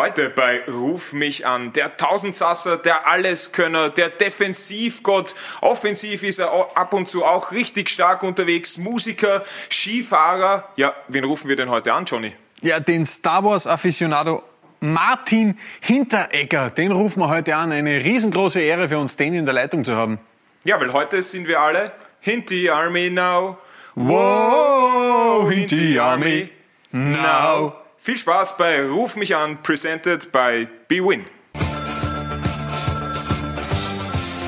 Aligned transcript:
Heute 0.00 0.30
bei 0.30 0.62
Ruf 0.66 1.12
mich 1.12 1.46
an, 1.46 1.74
der 1.74 1.98
Tausendsasser, 1.98 2.78
der 2.78 3.06
Alleskönner, 3.06 3.90
der 3.90 4.08
Defensivgott. 4.08 5.34
Offensiv 5.60 6.22
ist 6.22 6.38
er 6.38 6.50
ab 6.74 6.94
und 6.94 7.06
zu 7.06 7.22
auch 7.22 7.52
richtig 7.52 7.90
stark 7.90 8.22
unterwegs. 8.22 8.78
Musiker, 8.78 9.44
Skifahrer. 9.68 10.66
Ja, 10.76 10.94
wen 11.08 11.24
rufen 11.24 11.50
wir 11.50 11.56
denn 11.56 11.68
heute 11.68 11.92
an, 11.92 12.06
Johnny? 12.06 12.32
Ja, 12.62 12.80
den 12.80 13.04
Star 13.04 13.44
Wars 13.44 13.66
Aficionado 13.66 14.42
Martin 14.80 15.58
Hinteregger. 15.82 16.70
Den 16.70 16.92
rufen 16.92 17.20
wir 17.20 17.28
heute 17.28 17.54
an. 17.54 17.70
Eine 17.70 18.02
riesengroße 18.02 18.62
Ehre 18.62 18.88
für 18.88 18.98
uns, 18.98 19.16
den 19.16 19.34
in 19.34 19.44
der 19.44 19.52
Leitung 19.52 19.84
zu 19.84 19.96
haben. 19.96 20.18
Ja, 20.64 20.80
weil 20.80 20.94
heute 20.94 21.20
sind 21.20 21.46
wir 21.46 21.60
alle 21.60 21.92
Hinti 22.20 22.70
Army 22.70 23.10
now. 23.10 23.58
Wow, 23.96 25.50
Hinti 25.50 25.98
Army 25.98 26.48
now. 26.90 27.74
Viel 28.02 28.16
Spaß 28.16 28.56
bei 28.56 28.82
Ruf 28.88 29.14
mich 29.14 29.36
an, 29.36 29.62
presented 29.62 30.32
by 30.32 30.66
BWin. 30.88 31.26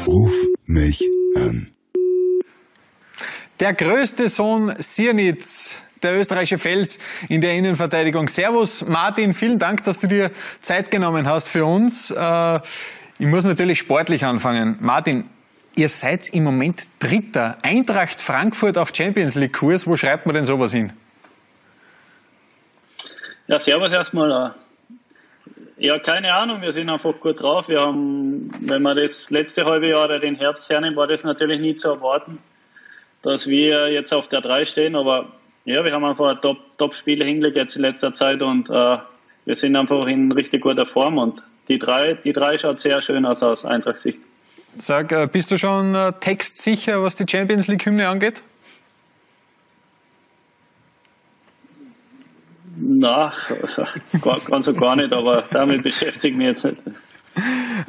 Ruf 0.07 0.33
mich 0.65 1.07
an. 1.37 1.71
Der 3.61 3.75
größte 3.75 4.31
Sohn 4.31 4.75
Sirnitz, 4.79 5.83
der 6.03 6.19
österreichische 6.19 6.57
Fels 6.57 6.99
in 7.29 7.43
der 7.43 7.53
Innenverteidigung. 7.53 8.31
Servus 8.31 8.87
Martin, 8.89 9.35
vielen 9.35 9.59
Dank, 9.59 9.85
dass 9.85 10.01
du 10.01 10.07
dir 10.07 10.31
Zeit 10.63 10.91
genommen 10.91 11.27
hast 11.27 11.51
für 11.51 11.67
uns. 11.67 12.11
Äh, 12.11 12.61
ich 13.19 13.27
muss 13.27 13.45
natürlich 13.45 13.81
sportlich 13.81 14.25
anfangen. 14.25 14.79
Martin, 14.81 15.29
ihr 15.77 15.91
seid 15.91 16.31
im 16.31 16.45
Moment 16.45 16.85
Dritter. 17.01 17.59
Eintracht 17.61 18.19
Frankfurt 18.23 18.79
auf 18.79 18.93
Champions 18.97 19.35
League 19.35 19.53
Kurs. 19.53 19.87
Wo 19.87 19.95
schreibt 19.95 20.25
man 20.25 20.35
denn 20.35 20.47
sowas 20.47 20.73
hin? 20.73 20.95
Ja, 23.47 23.59
servus 23.59 23.93
erstmal. 23.93 24.55
Ja, 25.77 25.99
keine 25.99 26.33
Ahnung, 26.33 26.61
wir 26.61 26.73
sind 26.73 26.89
einfach 26.89 27.19
gut 27.19 27.43
drauf. 27.43 27.69
Wir 27.69 27.81
haben, 27.81 28.51
wenn 28.61 28.83
man 28.83 28.97
das 28.97 29.31
letzte 29.31 29.65
halbe 29.65 29.89
Jahr 29.89 30.05
oder 30.05 30.21
den 30.21 30.37
Herbst 30.37 30.71
hernehmen, 30.71 30.97
war 30.97 31.07
das 31.07 31.25
natürlich 31.25 31.61
nie 31.61 31.75
zu 31.75 31.89
erwarten, 31.89 32.39
dass 33.23 33.49
wir 33.49 33.91
jetzt 33.91 34.13
auf 34.13 34.29
der 34.29 34.43
3 34.43 34.65
stehen. 34.65 34.95
Aber 34.95 35.33
ja, 35.65 35.85
wir 35.85 35.93
haben 35.93 36.05
einfach 36.05 36.41
Top-Spiele 36.41 37.25
Top 37.25 37.27
hingelegt 37.27 37.57
jetzt 37.57 37.77
in 37.77 37.83
letzter 37.83 38.15
Zeit 38.15 38.43
und 38.43 38.71
äh, 38.71 38.99
wir 39.45 39.55
sind 39.57 39.75
einfach 39.75 40.07
in 40.07 40.31
richtig 40.31 40.63
guter 40.63 40.87
Form 40.87 41.19
und 41.19 41.43
die 41.69 41.79
3, 41.79 42.15
die 42.25 42.33
drei 42.33 42.59
schaut 42.59 42.81
sehr 42.81 43.01
schön 43.01 43.25
aus 43.25 43.43
aus 43.43 43.65
Eintracht-Sicht. 43.65 44.19
Sag, 44.79 45.13
äh, 45.13 45.29
bist 45.31 45.51
du 45.51 45.59
schon 45.59 45.95
äh, 45.95 46.13
textsicher, 46.19 47.03
was 47.03 47.17
die 47.17 47.27
Champions 47.29 47.69
League-Hymne 47.69 48.09
angeht? 48.09 48.43
Na, 52.85 53.33
ganz 54.51 54.67
und 54.67 54.79
gar 54.79 54.97
nicht, 54.97 55.13
aber 55.13 55.45
damit 55.53 55.83
beschäftige 55.83 56.33
ich 56.33 56.37
mich 56.37 56.47
jetzt 56.49 56.65
nicht. 56.65 56.79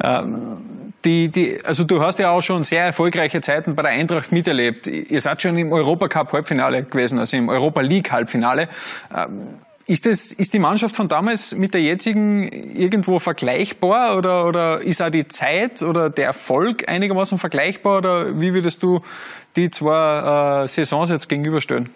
Ähm, 0.03 0.57
die, 1.03 1.29
die, 1.29 1.65
also 1.65 1.83
du 1.83 1.99
hast 1.99 2.19
ja 2.19 2.29
auch 2.29 2.41
schon 2.41 2.63
sehr 2.63 2.85
erfolgreiche 2.85 3.41
Zeiten 3.41 3.75
bei 3.75 3.81
der 3.81 3.91
Eintracht 3.91 4.31
miterlebt. 4.31 4.87
Ihr 4.87 5.19
seid 5.19 5.41
schon 5.41 5.57
im 5.57 5.71
Europacup 5.71 6.31
Halbfinale 6.31 6.83
gewesen, 6.83 7.17
also 7.17 7.35
im 7.35 7.49
Europa 7.49 7.81
League 7.81 8.11
Halbfinale. 8.11 8.69
Ähm, 9.13 9.57
ist, 9.85 10.05
das, 10.05 10.31
ist 10.31 10.53
die 10.53 10.59
Mannschaft 10.59 10.95
von 10.95 11.07
damals 11.07 11.55
mit 11.55 11.73
der 11.73 11.81
jetzigen 11.81 12.47
irgendwo 12.47 13.19
vergleichbar 13.19 14.15
oder, 14.17 14.45
oder 14.45 14.81
ist 14.81 15.01
auch 15.01 15.09
die 15.09 15.27
Zeit 15.27 15.81
oder 15.81 16.09
der 16.09 16.27
Erfolg 16.27 16.87
einigermaßen 16.87 17.37
vergleichbar 17.37 17.97
oder 17.97 18.39
wie 18.39 18.53
würdest 18.53 18.83
du 18.83 19.01
die 19.55 19.69
zwei 19.71 20.63
äh, 20.63 20.67
Saisons 20.67 21.09
jetzt 21.09 21.27
gegenüberstellen? 21.27 21.89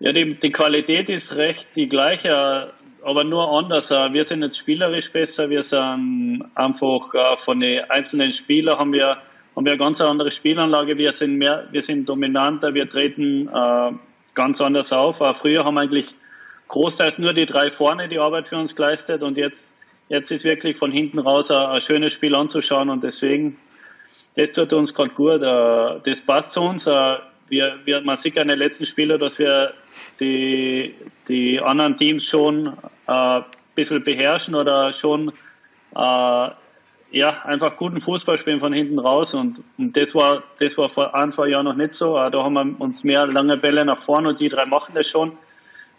Ja, 0.00 0.12
die, 0.12 0.28
die 0.28 0.50
Qualität 0.50 1.08
ist 1.08 1.36
recht 1.36 1.68
die 1.76 1.88
gleiche, 1.88 2.72
aber 3.04 3.22
nur 3.22 3.48
anders. 3.48 3.90
Wir 3.90 4.24
sind 4.24 4.42
jetzt 4.42 4.58
spielerisch 4.58 5.12
besser, 5.12 5.50
wir 5.50 5.62
sind 5.62 6.44
einfach 6.54 7.14
äh, 7.14 7.36
von 7.36 7.60
den 7.60 7.88
einzelnen 7.90 8.32
Spielern 8.32 8.78
haben 8.78 8.92
wir, 8.92 9.18
haben 9.54 9.64
wir 9.64 9.72
eine 9.72 9.78
ganz 9.78 10.00
andere 10.00 10.32
Spielanlage, 10.32 10.98
wir 10.98 11.12
sind 11.12 11.36
mehr, 11.36 11.68
wir 11.70 11.82
sind 11.82 12.08
dominanter, 12.08 12.74
wir 12.74 12.88
treten 12.88 13.48
äh, 13.48 13.92
ganz 14.34 14.60
anders 14.60 14.92
auf. 14.92 15.20
Äh, 15.20 15.32
früher 15.32 15.64
haben 15.64 15.78
eigentlich 15.78 16.14
großteils 16.68 17.20
nur 17.20 17.32
die 17.32 17.46
drei 17.46 17.70
vorne 17.70 18.08
die 18.08 18.18
Arbeit 18.18 18.48
für 18.48 18.56
uns 18.56 18.74
geleistet 18.74 19.22
und 19.22 19.36
jetzt, 19.36 19.76
jetzt 20.08 20.32
ist 20.32 20.44
wirklich 20.44 20.76
von 20.76 20.90
hinten 20.90 21.20
raus 21.20 21.52
ein, 21.52 21.66
ein 21.66 21.80
schönes 21.80 22.12
Spiel 22.14 22.34
anzuschauen 22.34 22.90
und 22.90 23.04
deswegen, 23.04 23.58
das 24.34 24.50
tut 24.50 24.72
uns 24.72 24.92
gerade 24.92 25.10
gut. 25.10 25.42
Das 25.42 26.20
passt 26.22 26.52
zu 26.52 26.62
uns 26.62 26.88
wir, 27.48 27.78
wir, 27.84 28.00
man 28.00 28.16
sieht 28.16 28.36
ja 28.36 28.42
in 28.42 28.48
den 28.48 28.58
letzten 28.58 28.86
Spielen, 28.86 29.18
dass 29.18 29.38
wir 29.38 29.74
die, 30.20 30.94
die 31.28 31.60
anderen 31.60 31.96
Teams 31.96 32.24
schon 32.24 32.68
äh, 33.06 33.12
ein 33.12 33.44
bisschen 33.74 34.02
beherrschen 34.02 34.54
oder 34.54 34.92
schon 34.92 35.32
äh, 35.94 36.48
ja, 37.14 37.28
einfach 37.44 37.76
guten 37.76 38.00
Fußball 38.00 38.38
spielen 38.38 38.60
von 38.60 38.72
hinten 38.72 38.98
raus. 38.98 39.34
Und, 39.34 39.62
und 39.78 39.96
das, 39.96 40.14
war, 40.14 40.42
das 40.58 40.76
war 40.76 40.88
vor 40.88 41.14
ein, 41.14 41.30
zwei 41.30 41.48
Jahren 41.48 41.64
noch 41.64 41.76
nicht 41.76 41.94
so. 41.94 42.18
Äh, 42.18 42.30
da 42.30 42.42
haben 42.42 42.54
wir 42.54 42.80
uns 42.80 43.04
mehr 43.04 43.26
lange 43.26 43.56
Bälle 43.56 43.84
nach 43.84 43.98
vorne 43.98 44.30
und 44.30 44.40
die 44.40 44.48
drei 44.48 44.66
machen 44.66 44.94
das 44.94 45.08
schon. 45.08 45.32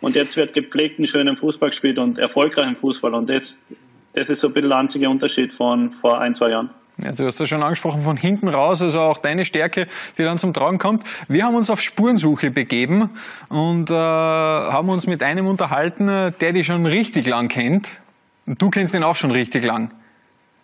Und 0.01 0.16
jetzt 0.16 0.35
wird 0.35 0.53
gepflegten, 0.53 1.07
schönen 1.07 1.38
Fußball 1.38 1.69
gespielt 1.69 2.00
und 2.00 2.19
erfolgreichen 2.19 2.75
Fußball. 2.75 3.13
Und 3.13 3.29
das, 3.29 3.66
das 4.13 4.29
ist 4.29 4.41
so 4.41 4.47
ein 4.47 4.53
bisschen 4.53 4.69
der 4.69 4.79
einzige 4.79 5.09
Unterschied 5.09 5.53
von 5.53 5.91
vor 5.91 6.19
ein, 6.19 6.35
zwei 6.35 6.50
Jahren. 6.50 6.69
Ja, 7.03 7.11
du 7.11 7.25
hast 7.25 7.39
ja 7.39 7.45
schon 7.45 7.61
angesprochen, 7.61 8.03
von 8.03 8.16
hinten 8.16 8.47
raus, 8.47 8.81
also 8.81 9.01
auch 9.01 9.17
deine 9.17 9.44
Stärke, 9.44 9.88
die 10.17 10.23
dann 10.23 10.38
zum 10.38 10.53
Tragen 10.53 10.78
kommt. 10.78 11.03
Wir 11.28 11.44
haben 11.44 11.56
uns 11.56 11.69
auf 11.69 11.81
Spurensuche 11.81 12.51
begeben 12.51 13.09
und 13.50 13.91
äh, 13.91 13.94
haben 13.94 14.88
uns 14.88 15.06
mit 15.06 15.22
einem 15.22 15.47
unterhalten, 15.47 16.07
der 16.07 16.53
dich 16.53 16.66
schon 16.66 16.85
richtig 16.85 17.28
lang 17.28 17.50
kennt. 17.50 18.00
Und 18.45 18.61
du 18.61 18.69
kennst 18.69 18.95
ihn 18.95 19.03
auch 19.03 19.16
schon 19.17 19.31
richtig 19.31 19.66
lang. 19.66 19.91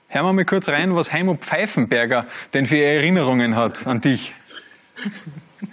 Hören 0.08 0.26
wir 0.26 0.34
mal 0.34 0.46
kurz 0.46 0.70
rein, 0.70 0.96
was 0.96 1.12
Heimo 1.12 1.36
Pfeifenberger 1.36 2.26
denn 2.54 2.66
für 2.66 2.82
Erinnerungen 2.82 3.58
hat 3.58 3.86
an 3.86 4.00
dich. 4.00 4.34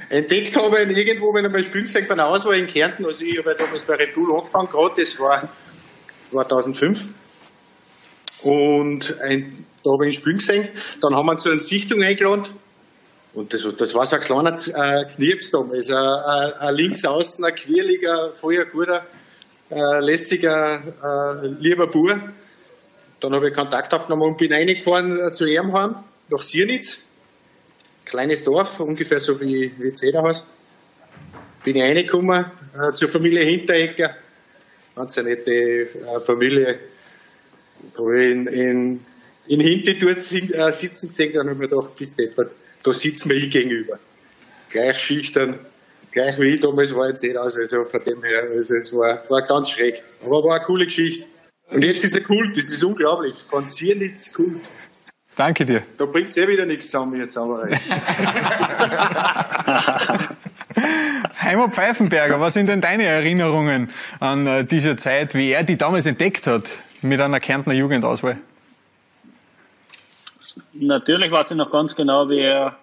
Entdeckt 0.08 0.56
habe 0.56 0.82
ich 0.82 0.90
ihn 0.90 0.96
irgendwo, 0.96 1.32
wenn 1.34 1.44
er 1.44 1.50
bei 1.50 1.62
Spielzeug 1.62 2.08
bei 2.08 2.14
einer 2.14 2.26
Auswahl 2.26 2.58
in 2.58 2.66
Kärnten, 2.66 3.04
also 3.04 3.24
ich 3.24 3.38
habe 3.38 3.54
damals 3.56 3.84
bei 3.84 3.94
Red 3.94 4.14
Bull 4.14 4.34
angefangen 4.36 4.68
gerade, 4.68 4.94
das 5.00 5.18
war 5.20 5.48
2005. 6.30 7.04
Und 8.42 9.20
ein 9.20 9.66
da 9.84 9.90
habe 9.92 10.06
ich 10.08 10.14
ihn 10.14 10.20
spielen 10.20 10.38
gesehen. 10.38 10.68
Dann 11.00 11.14
haben 11.14 11.26
wir 11.26 11.38
zu 11.38 11.50
einer 11.50 11.58
Sichtung 11.58 12.02
eingeladen. 12.02 12.46
Und 13.34 13.52
das, 13.52 13.66
das 13.76 13.94
war 13.94 14.04
so 14.06 14.16
ein 14.16 14.22
kleiner 14.22 14.52
äh, 14.52 15.04
Knirps 15.14 15.50
damals. 15.50 15.90
Ein, 15.90 15.96
ein, 15.96 16.52
ein 16.54 16.74
linksaußen, 16.74 17.44
ein 17.44 17.54
quirliger, 17.54 18.32
voller 18.32 18.64
guter, 18.64 19.06
äh, 19.70 20.00
lässiger, 20.00 20.82
äh, 21.42 21.46
lieber 21.46 21.86
Bur. 21.86 22.20
Dann 23.20 23.32
habe 23.32 23.48
ich 23.48 23.54
Kontakt 23.54 23.92
aufgenommen 23.92 24.30
und 24.30 24.38
bin 24.38 24.52
reingefahren 24.52 25.18
äh, 25.18 25.32
zu 25.32 25.46
ihrem 25.46 25.72
Heim, 25.72 25.96
nach 26.28 26.40
Siernitz. 26.40 27.04
Kleines 28.04 28.44
Dorf, 28.44 28.80
ungefähr 28.80 29.20
so 29.20 29.38
wie, 29.40 29.72
wie 29.78 29.92
Zederhaus. 29.92 30.50
Bin 31.62 31.76
ich 31.76 31.82
reingekommen 31.82 32.44
äh, 32.74 32.92
zur 32.94 33.08
Familie 33.08 33.44
Hinteregger. 33.44 34.16
Ganz 34.96 35.18
eine 35.18 35.30
nette 35.30 35.52
äh, 35.52 36.20
Familie. 36.24 36.78
In, 37.98 38.46
in 38.46 39.06
in 39.48 39.60
Hinti 39.60 39.98
dort 39.98 40.18
äh, 40.18 40.70
sitzen 40.70 41.08
gesehen, 41.08 41.32
dann 41.32 41.48
habe 41.48 41.54
ich 41.54 41.58
mir 41.58 41.68
gedacht, 41.68 41.96
bist 41.96 42.18
du 42.18 42.28
da 42.82 42.92
sitzen 42.92 43.30
wir 43.30 43.36
ich 43.36 43.50
gegenüber. 43.50 43.98
Gleich 44.70 44.98
schüchtern, 44.98 45.58
gleich 46.12 46.38
wie 46.38 46.54
ich 46.54 46.60
damals 46.60 46.94
war, 46.94 47.08
jetzt 47.08 47.22
nicht 47.22 47.36
aus, 47.36 47.56
also 47.56 47.84
von 47.84 48.04
dem 48.04 48.22
her, 48.22 48.44
also 48.54 48.76
es 48.76 48.92
war, 48.92 49.22
war 49.28 49.42
ganz 49.46 49.70
schräg. 49.70 50.02
Aber 50.24 50.44
war 50.44 50.56
eine 50.56 50.64
coole 50.64 50.84
Geschichte. 50.84 51.26
Und 51.70 51.82
jetzt 51.82 52.04
ist 52.04 52.14
er 52.14 52.22
Kult, 52.22 52.56
das 52.56 52.70
ist 52.70 52.84
unglaublich. 52.84 53.34
Von 53.50 53.68
Ziernitz 53.68 54.32
Kult. 54.32 54.60
Danke 55.36 55.64
dir. 55.64 55.82
Da 55.96 56.04
bringt 56.06 56.30
es 56.30 56.36
eh 56.36 56.48
wieder 56.48 56.66
nichts 56.66 56.86
zusammen 56.86 57.20
jetzt 57.20 57.36
aber. 57.38 57.68
Heimo 61.40 61.68
Pfeifenberger, 61.68 62.40
was 62.40 62.54
sind 62.54 62.68
denn 62.68 62.80
deine 62.80 63.04
Erinnerungen 63.04 63.90
an 64.18 64.46
äh, 64.46 64.64
diese 64.64 64.96
Zeit, 64.96 65.34
wie 65.34 65.52
er 65.52 65.62
die 65.62 65.76
damals 65.76 66.06
entdeckt 66.06 66.46
hat 66.46 66.70
mit 67.02 67.20
einer 67.20 67.38
Kärntner 67.38 67.74
Jugendauswahl? 67.74 68.38
Natürlich 70.80 71.30
weiß 71.30 71.50
ich 71.50 71.56
noch 71.56 71.70
ganz 71.70 71.94
genau, 71.94 72.28
wie 72.28 72.40
er 72.40 72.76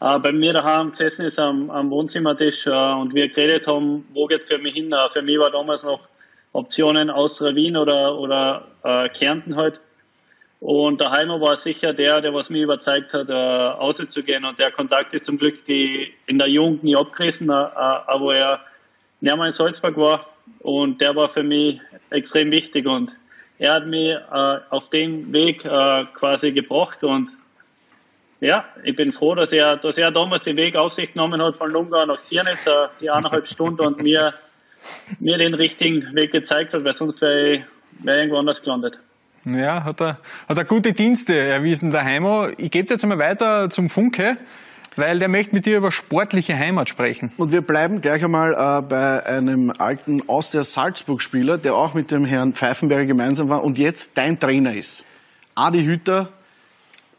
äh, 0.00 0.18
bei 0.18 0.32
mir 0.32 0.52
daheim 0.52 0.90
gesessen 0.90 1.26
ist 1.26 1.38
am, 1.38 1.70
am 1.70 1.90
Wohnzimmertisch 1.90 2.66
äh, 2.66 2.70
und 2.70 3.14
wir 3.14 3.28
geredet 3.28 3.66
haben, 3.66 4.06
wo 4.14 4.26
geht's 4.26 4.44
für 4.44 4.58
mich 4.58 4.74
hin. 4.74 4.92
Äh, 4.92 5.08
für 5.10 5.22
mich 5.22 5.38
war 5.38 5.50
damals 5.50 5.82
noch 5.82 6.00
Optionen 6.52 7.10
Austria 7.10 7.54
Wien 7.54 7.76
oder, 7.76 8.18
oder 8.18 8.66
äh, 8.82 9.08
Kärnten 9.10 9.56
halt. 9.56 9.80
Und 10.60 11.00
der 11.00 11.10
Heimer 11.10 11.40
war 11.40 11.56
sicher 11.56 11.94
der, 11.94 12.20
der 12.20 12.34
was 12.34 12.50
mir 12.50 12.64
überzeugt 12.64 13.14
hat, 13.14 13.30
äh, 13.30 13.32
auszugehen. 13.32 14.44
Und 14.44 14.58
der 14.58 14.70
Kontakt 14.70 15.14
ist 15.14 15.24
zum 15.24 15.38
Glück 15.38 15.64
die, 15.64 16.12
in 16.26 16.38
der 16.38 16.48
Jugend 16.48 16.84
nie 16.84 16.96
abgerissen, 16.96 17.48
äh, 17.48 17.54
äh, 17.54 18.20
wo 18.20 18.30
er 18.30 18.60
näher 19.20 19.36
mal 19.36 19.46
in 19.46 19.52
Salzburg 19.52 19.96
war. 19.96 20.26
Und 20.60 21.00
der 21.00 21.16
war 21.16 21.28
für 21.28 21.42
mich 21.42 21.80
extrem 22.10 22.50
wichtig. 22.50 22.86
Und 22.86 23.16
er 23.60 23.74
hat 23.74 23.86
mich 23.86 24.08
äh, 24.08 24.58
auf 24.70 24.88
den 24.88 25.32
Weg 25.32 25.64
äh, 25.64 26.04
quasi 26.14 26.50
gebracht 26.50 27.04
und 27.04 27.36
ja, 28.40 28.64
ich 28.82 28.96
bin 28.96 29.12
froh, 29.12 29.34
dass 29.34 29.52
er, 29.52 29.76
dass 29.76 29.98
er 29.98 30.10
damals 30.10 30.44
den 30.44 30.56
Weg 30.56 30.74
auf 30.74 30.92
sich 30.92 31.12
genommen 31.12 31.42
hat 31.42 31.58
von 31.58 31.70
Lunga 31.70 32.06
nach 32.06 32.18
Siernitz, 32.18 32.66
äh, 32.66 32.88
die 33.00 33.10
eineinhalb 33.10 33.46
Stunden 33.46 33.82
und 33.82 34.02
mir 34.02 34.32
mir 35.18 35.36
den 35.36 35.52
richtigen 35.52 36.14
Weg 36.14 36.32
gezeigt 36.32 36.72
hat, 36.72 36.84
weil 36.84 36.94
sonst 36.94 37.20
wäre 37.20 37.52
ich, 37.52 37.64
wär 37.98 38.14
ich 38.14 38.20
irgendwo 38.20 38.38
anders 38.38 38.62
gelandet. 38.62 38.98
Ja, 39.44 39.84
hat 39.84 40.00
er, 40.00 40.18
hat 40.48 40.56
er 40.56 40.64
gute 40.64 40.94
Dienste 40.94 41.34
erwiesen, 41.34 41.92
der 41.92 42.04
Heimo. 42.04 42.48
Ich 42.56 42.70
gebe 42.70 42.88
jetzt 42.88 43.02
einmal 43.02 43.18
weiter 43.18 43.68
zum 43.68 43.90
Funke, 43.90 44.38
weil 44.96 45.18
der 45.18 45.28
möchte 45.28 45.54
mit 45.54 45.66
dir 45.66 45.76
über 45.76 45.92
sportliche 45.92 46.56
Heimat 46.56 46.88
sprechen. 46.88 47.32
Und 47.36 47.52
wir 47.52 47.62
bleiben 47.62 48.00
gleich 48.00 48.24
einmal 48.24 48.52
äh, 48.52 48.82
bei 48.82 49.24
einem 49.26 49.72
alten 49.78 50.28
aus 50.28 50.50
der 50.50 50.64
Salzburg-Spieler, 50.64 51.58
der 51.58 51.74
auch 51.74 51.94
mit 51.94 52.10
dem 52.10 52.24
Herrn 52.24 52.54
Pfeifenberger 52.54 53.06
gemeinsam 53.06 53.48
war 53.48 53.64
und 53.64 53.78
jetzt 53.78 54.16
dein 54.16 54.38
Trainer 54.38 54.74
ist. 54.74 55.04
Adi 55.54 55.84
Hütter 55.84 56.28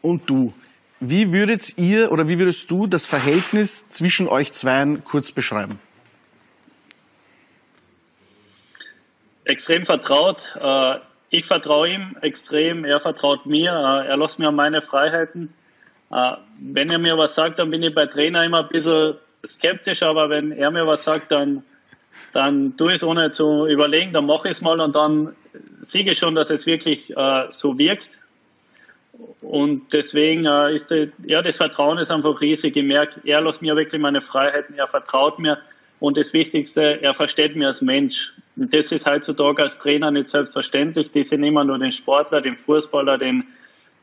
und 0.00 0.28
du. 0.28 0.52
Wie 1.00 1.32
würdet 1.32 1.78
ihr 1.78 2.12
oder 2.12 2.28
wie 2.28 2.38
würdest 2.38 2.70
du 2.70 2.86
das 2.86 3.06
Verhältnis 3.06 3.88
zwischen 3.90 4.28
euch 4.28 4.52
zweien 4.52 5.02
kurz 5.04 5.32
beschreiben? 5.32 5.78
Extrem 9.44 9.84
vertraut. 9.84 10.56
Äh, 10.60 10.98
ich 11.30 11.46
vertraue 11.46 11.88
ihm 11.88 12.16
extrem, 12.20 12.84
er 12.84 13.00
vertraut 13.00 13.46
mir, 13.46 13.72
äh, 13.72 14.08
er 14.08 14.16
lässt 14.16 14.38
mir 14.38 14.52
meine 14.52 14.82
Freiheiten. 14.82 15.52
Äh, 16.12 16.32
wenn 16.58 16.90
er 16.90 16.98
mir 16.98 17.16
was 17.16 17.34
sagt, 17.34 17.58
dann 17.58 17.70
bin 17.70 17.82
ich 17.82 17.94
bei 17.94 18.06
Trainer 18.06 18.44
immer 18.44 18.64
ein 18.64 18.68
bisschen 18.68 19.14
skeptisch, 19.46 20.02
aber 20.02 20.28
wenn 20.30 20.52
er 20.52 20.70
mir 20.70 20.86
was 20.86 21.04
sagt, 21.04 21.32
dann, 21.32 21.64
dann 22.32 22.76
tue 22.76 22.92
ich 22.92 22.96
es 22.96 23.04
ohne 23.04 23.30
zu 23.30 23.66
überlegen, 23.66 24.12
dann 24.12 24.26
mache 24.26 24.48
ich 24.48 24.56
es 24.56 24.62
mal 24.62 24.80
und 24.80 24.94
dann 24.94 25.34
sehe 25.80 26.08
ich 26.08 26.18
schon, 26.18 26.34
dass 26.34 26.50
es 26.50 26.66
wirklich 26.66 27.16
äh, 27.16 27.46
so 27.48 27.78
wirkt. 27.78 28.10
Und 29.40 29.92
deswegen 29.92 30.46
äh, 30.46 30.74
ist 30.74 30.90
die, 30.90 31.12
ja, 31.24 31.42
das 31.42 31.56
Vertrauen 31.56 31.98
ist 31.98 32.10
einfach 32.10 32.40
riesig. 32.40 32.76
Ich 32.76 32.84
merke, 32.84 33.20
er 33.24 33.40
lässt 33.40 33.62
mir 33.62 33.76
wirklich 33.76 34.00
meine 34.00 34.20
Freiheiten, 34.20 34.76
er 34.76 34.86
vertraut 34.86 35.38
mir. 35.38 35.58
Und 35.98 36.16
das 36.16 36.32
Wichtigste, 36.32 37.00
er 37.00 37.14
versteht 37.14 37.54
mich 37.54 37.66
als 37.66 37.80
Mensch. 37.80 38.32
Und 38.56 38.74
das 38.74 38.90
ist 38.90 39.08
heutzutage 39.08 39.62
als 39.62 39.78
Trainer 39.78 40.10
nicht 40.10 40.28
selbstverständlich. 40.28 41.12
Die 41.12 41.22
sehen 41.22 41.44
immer 41.44 41.64
nur 41.64 41.78
den 41.78 41.92
Sportler, 41.92 42.40
den 42.40 42.56
Fußballer, 42.56 43.18
den, 43.18 43.44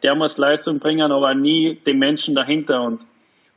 der 0.03 0.15
muss 0.15 0.37
Leistung 0.37 0.79
bringen, 0.79 1.11
aber 1.11 1.33
nie 1.33 1.75
den 1.85 1.99
Menschen 1.99 2.35
dahinter. 2.35 2.81
Und, 2.81 3.05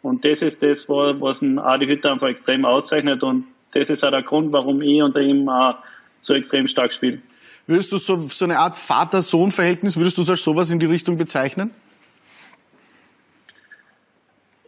und 0.02 0.24
das 0.24 0.42
ist 0.42 0.62
das, 0.62 0.88
was 0.88 1.42
ein 1.42 1.58
Adi 1.58 1.86
Hütter 1.86 2.12
einfach 2.12 2.28
extrem 2.28 2.64
auszeichnet. 2.64 3.22
Und 3.22 3.46
das 3.72 3.90
ist 3.90 4.04
auch 4.04 4.10
der 4.10 4.22
Grund, 4.22 4.52
warum 4.52 4.82
ich 4.82 5.02
unter 5.02 5.20
ihm 5.20 5.48
äh, 5.48 5.72
so 6.20 6.34
extrem 6.34 6.66
stark 6.68 6.92
spiele. 6.92 7.18
Würdest 7.66 7.92
du 7.92 7.96
so, 7.96 8.28
so 8.28 8.44
eine 8.44 8.58
Art 8.58 8.76
Vater-Sohn-Verhältnis, 8.76 9.96
würdest 9.96 10.18
du 10.18 10.22
es 10.22 10.30
als 10.30 10.42
sowas 10.42 10.70
in 10.70 10.80
die 10.80 10.86
Richtung 10.86 11.16
bezeichnen? 11.16 11.70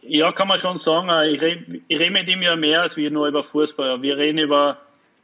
Ja, 0.01 0.31
kann 0.31 0.47
man 0.47 0.59
schon 0.59 0.77
sagen. 0.77 1.09
Ich 1.33 1.41
rede, 1.41 1.81
rede 1.89 2.11
mit 2.11 2.29
ihm 2.29 2.41
ja 2.41 2.55
mehr 2.55 2.83
als 2.83 2.95
wir 2.95 3.09
nur 3.11 3.27
über 3.27 3.43
Fußball. 3.43 4.01
Wir 4.01 4.17
reden 4.17 4.37
über, 4.37 4.77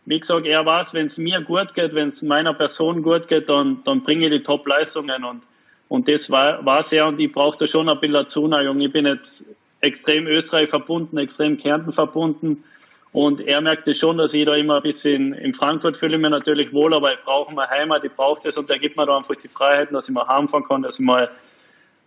wie 0.06 0.20
gesagt, 0.20 0.46
er 0.48 0.66
weiß, 0.66 0.94
wenn 0.94 1.06
es 1.06 1.18
mir 1.18 1.42
gut 1.42 1.74
geht, 1.76 1.94
wenn 1.94 2.10
es 2.10 2.24
meiner 2.24 2.54
Person 2.54 3.04
gut 3.04 3.28
geht, 3.28 3.48
dann, 3.48 3.84
dann 3.84 4.02
bringe 4.02 4.26
ich 4.26 4.32
die 4.32 4.44
Top-Leistungen. 4.44 5.24
Und, 5.24 5.44
und 5.92 6.08
das 6.08 6.32
war, 6.32 6.66
war 6.66 6.86
er 6.90 7.06
und 7.06 7.20
ich 7.20 7.34
brauchte 7.34 7.68
schon 7.68 7.90
ein 7.90 8.00
bisschen 8.00 8.26
Zuneigung. 8.26 8.80
Ich 8.80 8.94
bin 8.94 9.06
jetzt 9.06 9.46
extrem 9.82 10.26
Österreich 10.26 10.70
verbunden, 10.70 11.18
extrem 11.18 11.58
Kärnten 11.58 11.92
verbunden. 11.92 12.64
Und 13.12 13.42
er 13.42 13.60
merkte 13.60 13.94
schon, 13.94 14.18
dass 14.18 14.34
ich 14.34 14.46
da 14.46 14.56
immer 14.56 14.78
ein 14.78 14.84
bisschen 14.84 15.34
in 15.34 15.54
Frankfurt 15.54 15.98
fühle 15.98 16.16
ich 16.16 16.22
mich 16.22 16.32
natürlich 16.32 16.72
wohl, 16.72 16.94
aber 16.94 17.12
ich 17.12 17.20
brauche 17.26 17.54
meine 17.54 17.70
Heimat, 17.70 18.06
ich 18.06 18.14
brauche 18.14 18.40
das 18.42 18.58
und 18.58 18.70
er 18.70 18.80
gibt 18.80 18.96
mir 18.96 19.06
da 19.06 19.18
einfach 19.18 19.36
die 19.36 19.50
Freiheiten, 19.50 19.94
dass 19.94 20.08
ich 20.08 20.14
mal 20.14 20.26
heimfahren 20.26 20.66
kann, 20.66 20.82
dass 20.82 20.98
ich 20.98 21.06
mal 21.06 21.30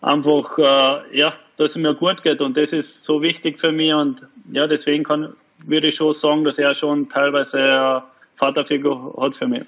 einfach, 0.01 0.57
äh, 0.57 1.19
ja, 1.19 1.35
dass 1.59 1.73
es 1.73 1.77
mir 1.77 1.95
gut 1.95 2.23
geht. 2.23 2.41
Und 2.41 2.57
das 2.57 2.73
ist 2.73 3.05
so 3.05 3.21
wichtig 3.21 3.59
für 3.59 3.71
mich. 3.71 3.93
Und 3.93 4.27
ja, 4.51 4.67
deswegen 4.67 5.05
kann, 5.05 5.35
würde 5.59 5.89
ich 5.89 5.97
schon 5.97 6.15
sagen, 6.15 6.43
dass 6.45 6.57
er 6.57 6.73
schon 6.73 7.11
teilweise 7.11 7.59
eine 7.59 8.03
Vaterfigur 8.37 9.15
hat 9.21 9.37
für 9.37 9.47
mich. 9.47 9.65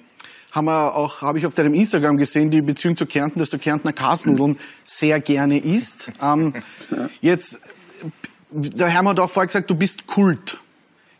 Haben 0.56 0.68
wir 0.68 0.96
auch, 0.96 1.20
habe 1.20 1.38
ich 1.38 1.44
auf 1.44 1.52
deinem 1.52 1.74
Instagram 1.74 2.16
gesehen, 2.16 2.50
die 2.50 2.62
Beziehung 2.62 2.96
zu 2.96 3.04
Kärnten, 3.04 3.40
dass 3.40 3.50
du 3.50 3.58
Kärntner 3.58 3.92
Kasnudeln 3.92 4.58
sehr 4.86 5.20
gerne 5.20 5.58
isst. 5.58 6.10
Ähm, 6.22 6.54
jetzt, 7.20 7.60
der 8.50 8.88
Herr 8.88 9.04
hat 9.04 9.20
auch 9.20 9.28
vorher 9.28 9.48
gesagt, 9.48 9.68
du 9.68 9.74
bist 9.74 10.06
Kult. 10.06 10.56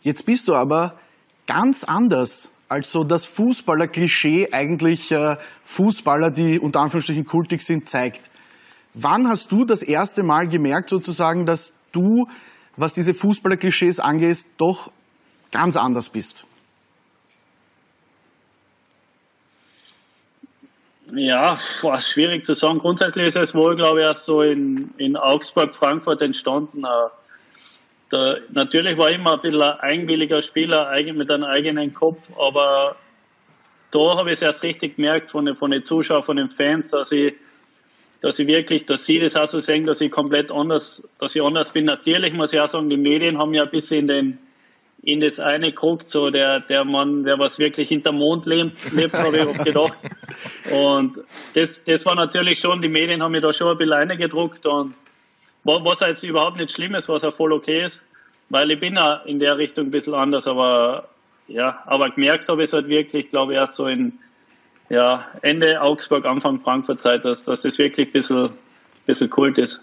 Jetzt 0.01 0.25
bist 0.25 0.47
du 0.47 0.55
aber 0.55 0.97
ganz 1.45 1.83
anders 1.83 2.49
als 2.67 2.91
so 2.91 3.03
das 3.03 3.27
Fußballer-Klischee 3.27 4.53
eigentlich 4.53 5.11
äh, 5.11 5.37
Fußballer, 5.65 6.31
die 6.31 6.57
unter 6.57 6.79
Anführungsstrichen 6.79 7.25
kultig 7.25 7.61
sind, 7.61 7.87
zeigt. 7.87 8.31
Wann 8.95 9.27
hast 9.27 9.51
du 9.51 9.65
das 9.65 9.83
erste 9.83 10.23
Mal 10.23 10.47
gemerkt, 10.47 10.89
sozusagen, 10.89 11.45
dass 11.45 11.73
du, 11.91 12.27
was 12.75 12.95
diese 12.95 13.13
Fußballer-Klischees 13.13 13.99
angeht, 13.99 14.45
doch 14.57 14.91
ganz 15.51 15.75
anders 15.75 16.09
bist? 16.09 16.47
Ja, 21.13 21.57
boah, 21.81 21.99
schwierig 21.99 22.43
zu 22.43 22.53
sagen. 22.53 22.79
Grundsätzlich 22.79 23.27
ist 23.27 23.37
es 23.37 23.55
wohl, 23.55 23.75
glaube 23.75 23.99
ich, 23.99 24.05
erst 24.05 24.25
so 24.25 24.41
in, 24.41 24.89
in 24.97 25.15
Augsburg, 25.15 25.73
Frankfurt 25.73 26.21
entstanden. 26.21 26.83
Äh, 26.83 27.09
da, 28.09 28.35
natürlich 28.51 28.97
war 28.97 29.09
ich 29.09 29.17
immer 29.17 29.33
ein 29.33 29.41
bisschen 29.41 29.61
ein 29.61 29.79
eigenwilliger 29.79 30.41
Spieler, 30.41 30.91
mit 31.13 31.31
einem 31.31 31.43
eigenen 31.43 31.93
Kopf, 31.93 32.29
aber 32.37 32.95
da 33.91 34.17
habe 34.17 34.31
ich 34.31 34.37
es 34.37 34.41
erst 34.41 34.63
richtig 34.63 34.97
gemerkt 34.97 35.31
von 35.31 35.45
den, 35.45 35.55
von 35.55 35.71
den 35.71 35.85
Zuschauern, 35.85 36.23
von 36.23 36.37
den 36.37 36.49
Fans, 36.49 36.89
dass 36.89 37.11
ich 37.11 37.33
dass 38.21 38.39
ich 38.39 38.47
wirklich, 38.47 38.85
dass 38.85 39.05
sie 39.05 39.19
das 39.19 39.35
auch 39.35 39.47
so 39.47 39.59
sehen, 39.59 39.85
dass 39.85 40.01
ich 40.01 40.11
komplett 40.11 40.51
anders, 40.51 41.07
dass 41.19 41.35
ich 41.35 41.41
anders 41.41 41.71
bin. 41.71 41.85
Natürlich 41.85 42.33
muss 42.33 42.53
ich 42.53 42.59
auch 42.59 42.67
sagen, 42.67 42.89
die 42.89 42.97
Medien 42.97 43.37
haben 43.37 43.53
ja 43.53 43.63
ein 43.63 43.69
bisschen 43.69 44.01
in 44.01 44.07
den, 44.07 44.39
in 45.07 45.21
das 45.21 45.39
eine 45.39 45.67
geguckt, 45.67 46.09
so 46.09 46.29
der, 46.29 46.59
der 46.59 46.83
Mann, 46.83 47.23
der 47.23 47.39
was 47.39 47.59
wirklich 47.59 47.87
hinter 47.87 48.11
Mond 48.11 48.45
lebt, 48.45 48.91
lebt 48.91 49.13
habe 49.13 49.37
ich 49.37 49.47
oft 49.47 49.63
gedacht. 49.63 49.97
Und 50.69 51.17
das, 51.55 51.85
das 51.85 52.05
war 52.05 52.13
natürlich 52.13 52.59
schon, 52.59 52.81
die 52.81 52.89
Medien 52.89 53.23
haben 53.23 53.31
mir 53.31 53.39
da 53.39 53.53
schon 53.53 53.69
ein 53.69 53.77
bisschen 53.77 53.93
reingedruckt 53.93 54.65
und 54.65 54.95
was 55.63 56.01
jetzt 56.01 56.23
überhaupt 56.23 56.57
nicht 56.57 56.73
schlimm 56.73 56.93
ist, 56.93 57.07
was 57.07 57.23
auch 57.23 57.33
voll 57.33 57.53
okay 57.53 57.85
ist, 57.85 58.03
weil 58.49 58.69
ich 58.69 58.81
bin 58.81 58.95
ja 58.95 59.21
in 59.25 59.39
der 59.39 59.57
Richtung 59.57 59.85
ein 59.85 59.91
bisschen 59.91 60.13
anders, 60.13 60.45
aber 60.45 61.07
ja, 61.47 61.81
aber 61.85 62.09
gemerkt 62.09 62.49
habe 62.49 62.63
ich 62.63 62.69
es 62.69 62.73
halt 62.73 62.89
wirklich, 62.89 63.29
glaube 63.29 63.53
ich, 63.53 63.59
erst 63.59 63.75
so 63.75 63.87
in, 63.87 64.19
ja, 64.89 65.25
Ende 65.41 65.81
Augsburg, 65.81 66.25
Anfang 66.25 66.59
Frankfurt 66.59 66.99
Zeit, 66.99 67.23
dass, 67.23 67.45
dass 67.45 67.61
das 67.61 67.77
wirklich 67.77 68.09
ein 68.09 68.11
bisschen, 68.11 68.49
bisschen 69.05 69.29
Kult 69.29 69.57
ist. 69.57 69.79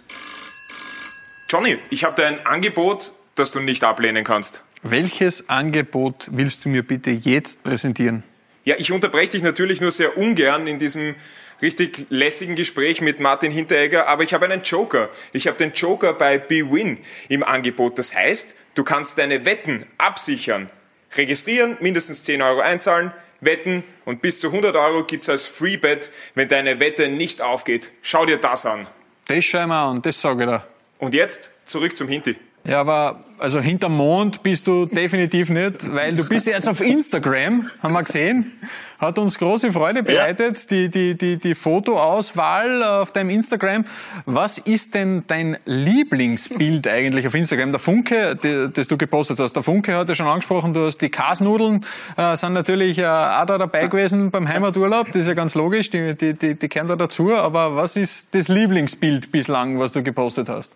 Johnny, 1.48 1.78
ich 1.88 2.04
habe 2.04 2.14
da 2.20 2.28
ein 2.28 2.44
Angebot, 2.44 3.12
das 3.36 3.52
du 3.52 3.60
nicht 3.60 3.84
ablehnen 3.84 4.22
kannst. 4.22 4.62
Welches 4.86 5.48
Angebot 5.48 6.28
willst 6.30 6.66
du 6.66 6.68
mir 6.68 6.82
bitte 6.82 7.10
jetzt 7.10 7.62
präsentieren? 7.62 8.22
Ja, 8.64 8.74
ich 8.76 8.92
unterbreche 8.92 9.30
dich 9.30 9.42
natürlich 9.42 9.80
nur 9.80 9.90
sehr 9.90 10.18
ungern 10.18 10.66
in 10.66 10.78
diesem 10.78 11.14
richtig 11.62 12.04
lässigen 12.10 12.54
Gespräch 12.54 13.00
mit 13.00 13.18
Martin 13.18 13.50
Hinteregger, 13.50 14.08
aber 14.08 14.24
ich 14.24 14.34
habe 14.34 14.44
einen 14.44 14.62
Joker. 14.62 15.08
Ich 15.32 15.46
habe 15.46 15.56
den 15.56 15.72
Joker 15.72 16.12
bei 16.12 16.36
BWin 16.36 16.98
im 17.30 17.42
Angebot. 17.42 17.98
Das 17.98 18.14
heißt, 18.14 18.54
du 18.74 18.84
kannst 18.84 19.16
deine 19.16 19.46
Wetten 19.46 19.86
absichern. 19.96 20.68
Registrieren, 21.16 21.78
mindestens 21.80 22.22
10 22.22 22.42
Euro 22.42 22.60
einzahlen, 22.60 23.10
wetten 23.40 23.84
und 24.04 24.20
bis 24.20 24.38
zu 24.38 24.48
100 24.48 24.76
Euro 24.76 25.04
gibt's 25.04 25.30
als 25.30 25.46
Freebet, 25.46 26.10
wenn 26.34 26.48
deine 26.48 26.78
Wette 26.78 27.08
nicht 27.08 27.40
aufgeht. 27.40 27.92
Schau 28.02 28.26
dir 28.26 28.36
das 28.36 28.66
an. 28.66 28.86
Das 29.28 29.42
schau 29.46 29.62
ich 29.62 29.66
mir 29.66 29.76
an, 29.76 30.02
das 30.02 30.20
sage 30.20 30.44
ich 30.44 30.50
dir. 30.50 30.66
Und 30.98 31.14
jetzt 31.14 31.48
zurück 31.64 31.96
zum 31.96 32.08
Hinti. 32.08 32.36
Ja, 32.66 32.80
aber 32.80 33.20
also 33.38 33.60
hinterm 33.60 33.94
Mond 33.94 34.42
bist 34.42 34.66
du 34.66 34.86
definitiv 34.86 35.50
nicht, 35.50 35.92
weil 35.94 36.12
du 36.16 36.26
bist 36.26 36.46
jetzt 36.46 36.66
auf 36.66 36.80
Instagram, 36.80 37.70
haben 37.82 37.92
wir 37.92 38.02
gesehen. 38.02 38.52
Hat 38.98 39.18
uns 39.18 39.38
große 39.38 39.70
Freude 39.70 40.02
bereitet, 40.02 40.58
ja. 40.58 40.66
die, 40.70 40.88
die, 40.88 41.18
die, 41.18 41.36
die 41.36 41.54
Fotoauswahl 41.54 42.82
auf 42.82 43.12
deinem 43.12 43.28
Instagram. 43.28 43.84
Was 44.24 44.56
ist 44.56 44.94
denn 44.94 45.24
dein 45.26 45.58
Lieblingsbild 45.66 46.88
eigentlich 46.88 47.26
auf 47.26 47.34
Instagram? 47.34 47.72
Der 47.72 47.80
Funke, 47.80 48.34
die, 48.36 48.70
das 48.72 48.88
du 48.88 48.96
gepostet 48.96 49.38
hast. 49.40 49.52
Der 49.52 49.62
Funke 49.62 49.94
hat 49.94 50.08
ja 50.08 50.14
schon 50.14 50.26
angesprochen, 50.26 50.72
du 50.72 50.86
hast 50.86 50.98
die 50.98 51.10
Kasnudeln, 51.10 51.84
äh, 52.16 52.34
sind 52.36 52.54
natürlich 52.54 52.98
äh, 52.98 53.04
auch 53.04 53.44
da 53.44 53.58
dabei 53.58 53.88
gewesen 53.88 54.30
beim 54.30 54.48
Heimaturlaub. 54.48 55.08
Das 55.08 55.16
ist 55.16 55.28
ja 55.28 55.34
ganz 55.34 55.54
logisch, 55.54 55.90
die, 55.90 56.14
die, 56.14 56.32
die, 56.32 56.54
die 56.54 56.68
kennen 56.68 56.88
da 56.88 56.96
dazu. 56.96 57.34
Aber 57.34 57.76
was 57.76 57.96
ist 57.96 58.34
das 58.34 58.48
Lieblingsbild 58.48 59.32
bislang, 59.32 59.78
was 59.78 59.92
du 59.92 60.02
gepostet 60.02 60.48
hast? 60.48 60.72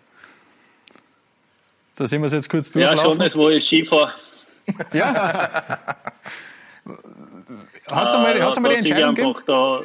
Da 1.99 2.07
sehen 2.07 2.21
wir 2.21 2.27
es 2.27 2.33
jetzt 2.33 2.49
kurz 2.49 2.71
durchlaufen. 2.71 2.97
Ja, 2.97 3.03
schon 3.03 3.19
das, 3.19 3.35
wo 3.35 3.49
ich. 3.49 3.69
Ja. 4.93 5.77
hat 7.91 8.07
es 8.07 8.15
einmal, 8.15 8.41
hat's 8.41 8.55
einmal 8.57 8.71
die 8.71 8.77
Entscheidung 8.77 9.15
gegeben? 9.15 9.35
Da 9.45 9.81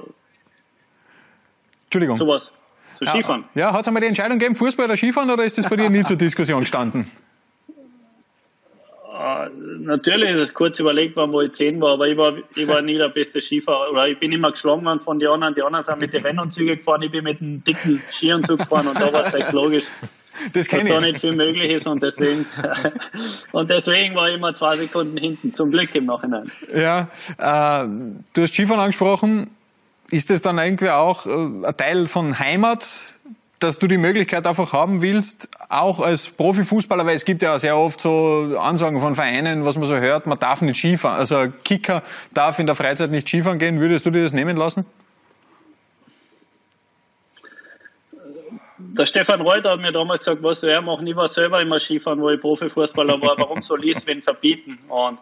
Entschuldigung. 1.86 2.16
Sowas. 2.16 2.52
Zu 2.94 3.06
Skifahren. 3.06 3.44
Ja, 3.56 3.72
hat 3.72 3.80
es 3.80 3.88
einmal 3.88 4.00
die 4.00 4.06
Entscheidung 4.06 4.38
gegeben, 4.38 4.54
Fußball 4.54 4.84
oder 4.86 4.96
Skifahren, 4.96 5.28
oder 5.28 5.44
ist 5.44 5.58
das 5.58 5.68
bei 5.68 5.74
dir 5.74 5.90
nie 5.90 6.04
zur 6.04 6.14
Diskussion 6.14 6.60
gestanden? 6.60 7.10
Uh, 9.08 9.48
natürlich 9.80 10.30
ist 10.30 10.38
es 10.38 10.54
kurz 10.54 10.78
überlegt 10.78 11.16
worden, 11.16 11.32
wo 11.32 11.40
ich 11.40 11.50
10 11.52 11.80
war, 11.80 11.94
aber 11.94 12.06
ich 12.06 12.16
war, 12.16 12.34
ich 12.54 12.68
war 12.68 12.80
nie 12.80 12.96
der 12.96 13.08
beste 13.08 13.40
Skifahrer. 13.40 13.90
Oder 13.90 14.06
ich 14.06 14.20
bin 14.20 14.30
immer 14.30 14.52
geschlagen 14.52 14.84
worden 14.84 15.00
von 15.00 15.18
den 15.18 15.30
anderen. 15.30 15.56
Die 15.56 15.62
anderen 15.62 15.82
sind 15.82 15.98
mit 15.98 16.12
den 16.12 16.22
Rennanzügen 16.22 16.76
gefahren, 16.76 17.02
ich 17.02 17.10
bin 17.10 17.24
mit 17.24 17.40
einem 17.40 17.64
dicken 17.64 18.00
Skianzug 18.12 18.60
gefahren 18.60 18.86
und 18.86 19.00
da 19.00 19.12
war 19.12 19.26
es 19.26 19.34
echt 19.34 19.52
logisch. 19.52 19.84
Das 20.52 20.68
kenne 20.68 20.88
da 20.88 21.00
ich. 21.00 21.12
nicht 21.12 21.20
viel 21.20 21.34
möglich 21.34 21.70
ist 21.70 21.86
und 21.86 22.02
deswegen, 22.02 22.46
und 23.52 23.70
deswegen 23.70 24.14
war 24.14 24.28
ich 24.28 24.36
immer 24.36 24.54
zwei 24.54 24.76
Sekunden 24.76 25.16
hinten, 25.16 25.54
zum 25.54 25.70
Glück 25.70 25.94
im 25.94 26.06
Nachhinein. 26.06 26.50
Ja, 26.74 27.08
äh, 27.38 27.86
du 28.32 28.42
hast 28.42 28.54
Skifahren 28.54 28.80
angesprochen. 28.80 29.50
Ist 30.10 30.30
das 30.30 30.42
dann 30.42 30.58
irgendwie 30.58 30.90
auch 30.90 31.26
äh, 31.26 31.30
ein 31.30 31.76
Teil 31.76 32.06
von 32.06 32.38
Heimat, 32.38 33.14
dass 33.58 33.78
du 33.78 33.86
die 33.86 33.96
Möglichkeit 33.96 34.46
einfach 34.46 34.72
haben 34.72 35.00
willst, 35.00 35.48
auch 35.68 36.00
als 36.00 36.28
Profifußballer, 36.28 37.06
weil 37.06 37.16
es 37.16 37.24
gibt 37.24 37.42
ja 37.42 37.58
sehr 37.58 37.76
oft 37.76 38.00
so 38.00 38.56
Ansagen 38.58 39.00
von 39.00 39.14
Vereinen, 39.14 39.64
was 39.64 39.76
man 39.76 39.88
so 39.88 39.96
hört, 39.96 40.26
man 40.26 40.38
darf 40.38 40.60
nicht 40.60 40.76
Skifahren. 40.76 41.18
Also 41.18 41.36
ein 41.36 41.54
Kicker 41.64 42.02
darf 42.34 42.58
in 42.58 42.66
der 42.66 42.74
Freizeit 42.74 43.10
nicht 43.10 43.28
Skifahren 43.28 43.58
gehen. 43.58 43.80
Würdest 43.80 44.04
du 44.04 44.10
dir 44.10 44.22
das 44.22 44.34
nehmen 44.34 44.56
lassen? 44.56 44.84
Der 48.96 49.06
Stefan 49.06 49.40
Reuter 49.40 49.72
hat 49.72 49.80
mir 49.80 49.90
damals 49.90 50.20
gesagt, 50.20 50.42
was 50.44 50.62
er 50.62 50.80
macht, 50.80 51.02
ich 51.04 51.16
war 51.16 51.26
selber 51.26 51.60
immer 51.60 51.80
Skifahren, 51.80 52.20
wo 52.20 52.30
ich 52.30 52.40
Profifußballer 52.40 53.20
war, 53.20 53.36
warum 53.38 53.60
soll 53.60 53.84
ich 53.84 53.96
es 53.96 54.06
wen 54.06 54.22
verbieten? 54.22 54.78
Und 54.88 55.18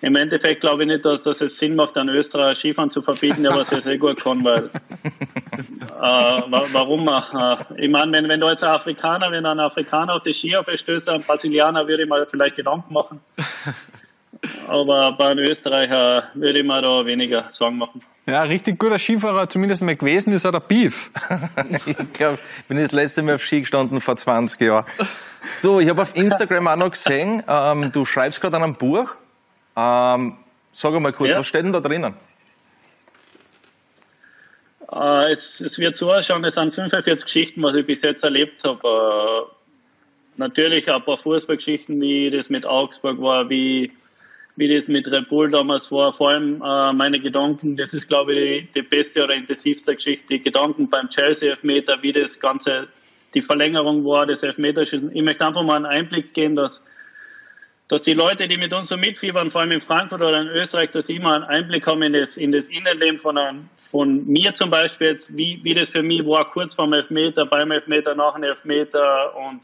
im 0.00 0.16
Endeffekt 0.16 0.62
glaube 0.62 0.82
ich 0.82 0.88
nicht, 0.88 1.04
dass, 1.04 1.22
dass 1.22 1.40
es 1.40 1.56
Sinn 1.56 1.76
macht, 1.76 1.96
einen 1.96 2.08
Österreicher 2.08 2.56
Skifahren 2.56 2.90
zu 2.90 3.00
verbieten, 3.00 3.44
der 3.44 3.54
was 3.54 3.70
er 3.70 3.80
sehr 3.80 3.96
gut 3.96 4.18
kann, 4.20 4.42
weil 4.42 4.64
äh, 4.64 6.42
warum? 6.72 7.06
Äh, 7.06 7.84
ich 7.84 7.88
meine, 7.88 8.10
wenn, 8.10 8.28
wenn 8.28 8.40
du 8.40 8.48
jetzt 8.48 8.64
ein 8.64 8.70
Afrikaner, 8.70 9.30
wenn 9.30 9.46
ein 9.46 9.60
Afrikaner 9.60 10.16
auf 10.16 10.22
die 10.22 10.32
Skier 10.32 10.64
verstößt, 10.64 11.08
ein 11.08 11.22
Brasilianer, 11.22 11.86
würde 11.86 12.02
ich 12.02 12.08
mal 12.08 12.26
vielleicht 12.26 12.56
Gedanken 12.56 12.92
machen. 12.92 13.20
Aber 14.66 15.12
bei 15.12 15.28
einem 15.28 15.44
Österreicher 15.44 16.24
würde 16.34 16.58
ich 16.58 16.66
mir 16.66 16.82
da 16.82 17.06
weniger 17.06 17.48
Sorgen 17.48 17.78
machen. 17.78 18.02
Ja, 18.24 18.42
richtig 18.44 18.78
guter 18.78 18.98
Skifahrer, 19.00 19.48
zumindest 19.48 19.82
mal 19.82 19.96
gewesen 19.96 20.32
ist 20.32 20.44
er 20.44 20.52
der 20.52 20.60
Beef. 20.60 21.10
ich 21.86 22.12
glaube, 22.12 22.38
ich 22.60 22.64
bin 22.66 22.78
das 22.80 22.92
letzte 22.92 23.22
Mal 23.22 23.34
auf 23.34 23.42
Ski 23.42 23.60
gestanden 23.60 24.00
vor 24.00 24.16
20 24.16 24.60
Jahren. 24.60 24.84
Du, 25.60 25.80
ich 25.80 25.88
habe 25.88 26.02
auf 26.02 26.14
Instagram 26.14 26.68
auch 26.68 26.76
noch 26.76 26.90
gesehen, 26.92 27.42
ähm, 27.48 27.90
du 27.90 28.04
schreibst 28.06 28.40
gerade 28.40 28.56
an 28.56 28.62
einem 28.62 28.74
Buch. 28.74 29.10
Ähm, 29.76 30.36
sag 30.72 30.92
mal 31.00 31.12
kurz, 31.12 31.30
Ja. 31.32 31.38
was 31.40 31.48
steht 31.48 31.64
denn 31.64 31.72
da 31.72 31.80
drinnen? 31.80 32.14
Äh, 34.92 35.32
es, 35.32 35.60
es 35.60 35.78
wird 35.78 35.96
so 35.96 36.12
ausschauen, 36.12 36.44
es 36.44 36.54
sind 36.54 36.72
45 36.74 37.24
Geschichten, 37.24 37.62
was 37.62 37.74
ich 37.74 37.86
bis 37.86 38.02
jetzt 38.02 38.22
erlebt 38.24 38.62
habe. 38.64 38.86
Äh, 39.48 39.52
natürlich 40.36 40.88
ein 40.90 41.02
paar 41.02 41.18
Fußballgeschichten, 41.18 42.00
wie 42.00 42.30
das 42.30 42.50
mit 42.50 42.66
Augsburg 42.66 43.20
war, 43.20 43.48
wie, 43.48 43.90
wie 44.56 44.74
das 44.74 44.88
mit 44.88 45.10
Red 45.10 45.28
Bull 45.28 45.50
damals 45.50 45.90
war. 45.90 46.12
Vor 46.12 46.30
allem 46.30 46.62
äh, 46.62 46.92
meine 46.92 47.20
Gedanken, 47.20 47.76
das 47.76 47.94
ist 47.94 48.08
glaube 48.08 48.34
ich 48.34 48.68
die, 48.72 48.80
die 48.80 48.82
beste 48.82 49.24
oder 49.24 49.34
intensivste 49.34 49.94
Geschichte, 49.94 50.26
die 50.34 50.42
Gedanken 50.42 50.88
beim 50.88 51.08
Chelsea-Elfmeter, 51.08 52.02
wie 52.02 52.12
das 52.12 52.38
Ganze, 52.38 52.88
die 53.34 53.42
Verlängerung 53.42 54.04
war, 54.04 54.26
das 54.26 54.42
Elfmeterschießen. 54.42 55.14
Ich 55.14 55.22
möchte 55.22 55.46
einfach 55.46 55.62
mal 55.62 55.76
einen 55.76 55.86
Einblick 55.86 56.34
geben, 56.34 56.56
dass 56.56 56.84
dass 57.92 58.04
die 58.04 58.14
Leute, 58.14 58.48
die 58.48 58.56
mit 58.56 58.72
uns 58.72 58.88
so 58.88 58.96
mitfiebern, 58.96 59.50
vor 59.50 59.60
allem 59.60 59.72
in 59.72 59.80
Frankfurt 59.82 60.22
oder 60.22 60.40
in 60.40 60.48
Österreich, 60.48 60.92
dass 60.92 61.08
sie 61.08 61.16
immer 61.16 61.34
einen 61.34 61.44
Einblick 61.44 61.86
haben 61.86 62.00
in 62.00 62.14
das, 62.14 62.38
in 62.38 62.50
das 62.50 62.70
Innenleben 62.70 63.18
von, 63.18 63.36
einem, 63.36 63.68
von 63.76 64.26
mir 64.26 64.54
zum 64.54 64.70
Beispiel 64.70 65.08
jetzt, 65.08 65.36
wie, 65.36 65.60
wie 65.62 65.74
das 65.74 65.90
für 65.90 66.02
mich 66.02 66.24
war, 66.24 66.50
kurz 66.50 66.72
vorm 66.72 66.94
Elfmeter, 66.94 67.44
beim 67.44 67.70
Elfmeter, 67.70 68.14
nach 68.14 68.32
dem 68.32 68.44
Elfmeter 68.44 69.36
und, 69.36 69.60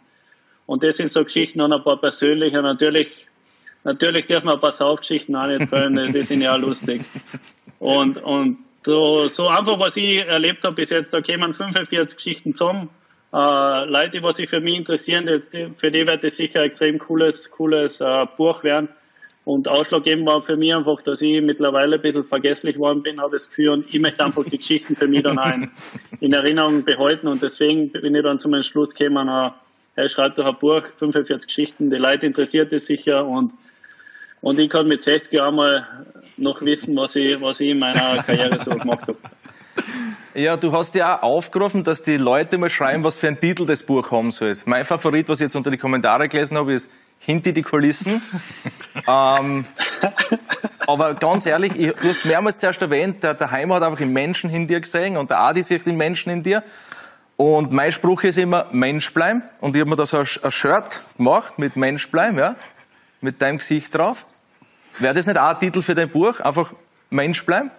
und 0.67 0.85
das 0.85 0.99
sind 0.99 1.11
so 1.11 1.25
Geschichten 1.25 1.63
und 1.63 1.73
ein 1.73 1.83
paar 1.83 1.97
persönliche. 1.97 2.61
Natürlich, 2.61 3.28
natürlich 3.85 4.27
dürfen 4.27 4.47
wir 4.47 4.55
ein 4.55 4.61
paar 4.61 4.73
Saufgeschichten 4.73 5.35
auch 5.37 5.47
nicht 5.47 5.69
füllen, 5.69 6.13
die 6.13 6.23
sind 6.23 6.41
ja 6.41 6.55
auch 6.55 6.61
lustig. 6.61 7.03
Und, 7.79 8.19
und 8.19 8.59
so, 8.85 9.29
so 9.29 9.49
einfach, 9.49 9.79
was 9.79 9.97
ich 9.97 10.19
erlebt 10.19 10.65
habe 10.65 10.77
bis 10.77 10.91
jetzt, 10.91 11.13
da 11.13 11.21
kämen 11.21 11.55
45 11.55 12.17
Geschichten 12.17 12.55
zusammen. 12.55 12.89
Äh, 13.33 13.85
Leute, 13.85 14.21
die 14.21 14.33
sich 14.33 14.49
für 14.49 14.61
mich 14.61 14.77
interessieren, 14.77 15.27
die, 15.27 15.43
die, 15.53 15.73
für 15.77 15.91
die 15.91 16.07
wird 16.07 16.25
das 16.25 16.37
sicher 16.37 16.61
ein 16.61 16.67
extrem 16.67 16.99
cooles, 16.99 17.51
cooles 17.51 18.01
äh, 18.01 18.27
Buch 18.37 18.65
werden. 18.65 18.89
Und 19.45 19.69
ausschlaggebend 19.69 20.27
war 20.27 20.43
für 20.43 20.57
mich 20.57 20.75
einfach, 20.75 21.01
dass 21.03 21.23
ich 21.23 21.41
mittlerweile 21.41 21.97
ein 21.97 22.03
bisschen 22.03 22.25
vergesslich 22.25 22.75
geworden 22.75 23.03
bin, 23.03 23.21
habe 23.21 23.33
das 23.33 23.49
Gefühl, 23.49 23.71
und 23.71 23.95
ich 23.95 24.01
möchte 24.01 24.25
einfach 24.25 24.45
die 24.45 24.59
Geschichten 24.59 24.95
für 24.95 25.07
mich 25.07 25.23
dann 25.23 25.39
auch 25.39 25.55
in, 25.55 25.71
in 26.21 26.33
Erinnerung 26.33 26.85
behalten. 26.85 27.29
Und 27.29 27.43
deswegen 27.43 27.91
bin 27.91 28.15
ich 28.15 28.23
dann 28.23 28.39
zum 28.39 28.55
Entschluss 28.55 28.95
gekommen, 28.95 29.29
äh, 29.29 29.51
er 29.95 30.09
schreibt 30.09 30.39
doch 30.39 30.47
ein 30.47 30.57
Buch, 30.59 30.83
45 30.97 31.49
Geschichten, 31.49 31.91
die 31.91 31.97
Leute 31.97 32.27
interessiert 32.27 32.73
es 32.73 32.87
sicher 32.87 33.27
und 33.27 33.53
und 34.41 34.59
ich 34.59 34.71
kann 34.71 34.87
mit 34.87 35.03
60 35.03 35.33
Jahren 35.33 35.57
mal 35.57 35.87
noch 36.37 36.61
wissen, 36.63 36.97
was 36.97 37.17
ich, 37.17 37.41
was 37.41 37.61
ich 37.61 37.71
in 37.71 37.79
meiner 37.79 38.23
Karriere 38.23 38.59
so 38.63 38.71
gemacht 38.71 39.03
habe. 39.09 39.19
Ja, 40.35 40.57
du 40.57 40.73
hast 40.73 40.95
ja 40.95 41.19
auch 41.19 41.23
aufgerufen, 41.23 41.83
dass 41.83 42.03
die 42.03 42.17
Leute 42.17 42.59
mal 42.59 42.71
schreiben, 42.71 43.03
was 43.03 43.17
für 43.17 43.29
ein 43.29 43.41
Titel 43.41 43.67
das 43.67 43.83
Buch 43.83 44.11
haben 44.13 44.31
soll. 44.31 44.57
Mein 44.67 44.85
Favorit, 44.85 45.29
was 45.29 45.41
ich 45.41 45.47
jetzt 45.47 45.57
unter 45.57 45.71
die 45.71 45.79
Kommentare 45.79 46.29
gelesen 46.29 46.57
habe, 46.57 46.75
ist 46.75 46.89
Hinter 47.19 47.51
die 47.51 47.63
Kulissen. 47.63 48.23
ähm, 49.09 49.65
aber 50.87 51.15
ganz 51.15 51.47
ehrlich, 51.47 51.75
ich, 51.77 51.93
du 51.93 52.09
hast 52.09 52.25
mehrmals 52.25 52.61
zuerst 52.61 52.81
erwähnt, 52.81 53.25
der, 53.25 53.35
der 53.35 53.51
Heimer 53.51 53.77
hat 53.77 53.83
einfach 53.83 53.99
den 53.99 54.13
Menschen 54.13 54.51
in 54.51 54.69
dir 54.69 54.81
gesehen 54.81 55.17
und 55.17 55.31
der 55.31 55.41
Adi 55.41 55.65
sieht 55.65 55.85
den 55.85 55.97
Menschen 55.97 56.31
in 56.31 56.45
dir. 56.45 56.63
Und 57.37 57.73
mein 57.73 57.91
Spruch 57.91 58.23
ist 58.23 58.39
immer 58.39 58.67
Mensch 58.71 59.13
bleiben. 59.13 59.43
Und 59.61 59.75
ich 59.75 59.81
habe 59.81 59.91
mir 59.91 59.97
da 59.97 60.07
so 60.07 60.19
ein, 60.19 60.27
ein 60.43 60.51
Shirt 60.53 61.01
gemacht 61.17 61.59
mit 61.59 61.75
Mensch 61.75 62.11
bleiben, 62.11 62.39
ja, 62.39 62.55
mit 63.21 63.41
deinem 63.43 63.59
Gesicht 63.59 63.95
drauf. 63.95 64.25
Wäre 64.99 65.15
das 65.15 65.27
nicht 65.27 65.39
auch 65.39 65.49
ein 65.51 65.59
Titel 65.61 65.83
für 65.83 65.95
dein 65.95 66.09
Buch? 66.09 66.41
Einfach 66.41 66.73
Mensch 67.11 67.45
bleiben? 67.45 67.71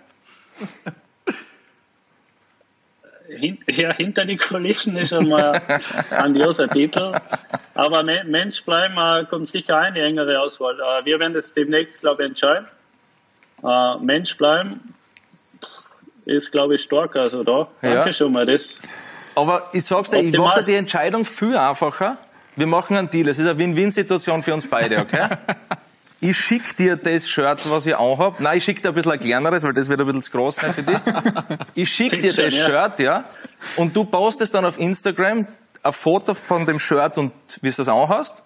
Ja, 3.67 3.93
hinter 3.93 4.25
die 4.25 4.37
Kulissen 4.37 4.97
ist 4.97 5.09
schon 5.09 5.29
mal 5.29 5.61
ein 5.67 5.79
grandioser 6.09 6.67
Titel. 6.67 7.13
Aber 7.75 8.01
Me- 8.03 8.23
Mensch 8.25 8.63
bleiben 8.63 8.95
äh, 8.97 9.25
kommt 9.29 9.47
sicher 9.47 9.77
eine 9.77 10.01
engere 10.01 10.39
Auswahl. 10.41 10.75
Äh, 10.79 11.05
wir 11.05 11.19
werden 11.19 11.33
das 11.33 11.53
demnächst, 11.53 11.99
glaube 12.01 12.23
ich, 12.23 12.29
entscheiden. 12.29 12.67
Äh, 13.63 13.97
Mensch 13.99 14.35
bleiben 14.35 14.71
ist, 16.25 16.51
glaube 16.51 16.75
ich, 16.75 16.81
stark. 16.81 17.15
Also 17.15 17.43
da, 17.43 17.67
Ja. 17.83 17.95
danke 17.95 18.13
schon 18.13 18.31
mal. 18.31 18.47
Das, 18.47 18.81
Aber 19.35 19.69
ich 19.73 19.85
sag's 19.85 20.09
dir, 20.09 20.17
ich 20.21 20.27
Optimal. 20.29 20.47
mache 20.47 20.59
dir 20.61 20.65
die 20.71 20.75
Entscheidung 20.75 21.23
viel 21.23 21.55
einfacher. 21.55 22.17
Wir 22.59 22.67
machen 22.67 22.97
einen 22.97 23.09
Deal. 23.09 23.29
Es 23.29 23.39
ist 23.39 23.47
eine 23.47 23.57
Win-Win-Situation 23.57 24.43
für 24.43 24.53
uns 24.53 24.67
beide, 24.67 24.99
okay? 24.99 25.29
Ich 26.21 26.35
schick 26.35 26.75
dir 26.75 26.97
das 26.97 27.29
Shirt, 27.29 27.61
was 27.71 27.85
ich 27.85 27.95
anhab. 27.95 28.41
Nein, 28.41 28.57
ich 28.57 28.65
schick 28.65 28.81
dir 28.81 28.89
ein 28.89 28.93
bisschen 28.93 29.13
ein 29.13 29.19
kleineres, 29.21 29.63
weil 29.63 29.71
das 29.71 29.87
wird 29.87 30.01
ein 30.01 30.05
bisschen 30.05 30.23
zu 30.23 30.31
groß 30.31 30.57
sein 30.57 30.73
für 30.73 30.83
dich. 30.83 30.97
Ich 31.75 31.89
schick 31.89 32.11
dir 32.11 32.23
das 32.23 32.35
schön, 32.35 32.51
Shirt, 32.51 32.99
ja. 32.99 33.23
Und 33.77 33.95
du 33.95 34.03
postest 34.03 34.53
dann 34.53 34.65
auf 34.65 34.77
Instagram 34.77 35.47
ein 35.81 35.93
Foto 35.93 36.33
von 36.33 36.65
dem 36.65 36.77
Shirt 36.77 37.17
und 37.17 37.31
wie 37.61 37.69
du 37.69 37.75
das 37.77 37.87
anhast. 37.87 38.43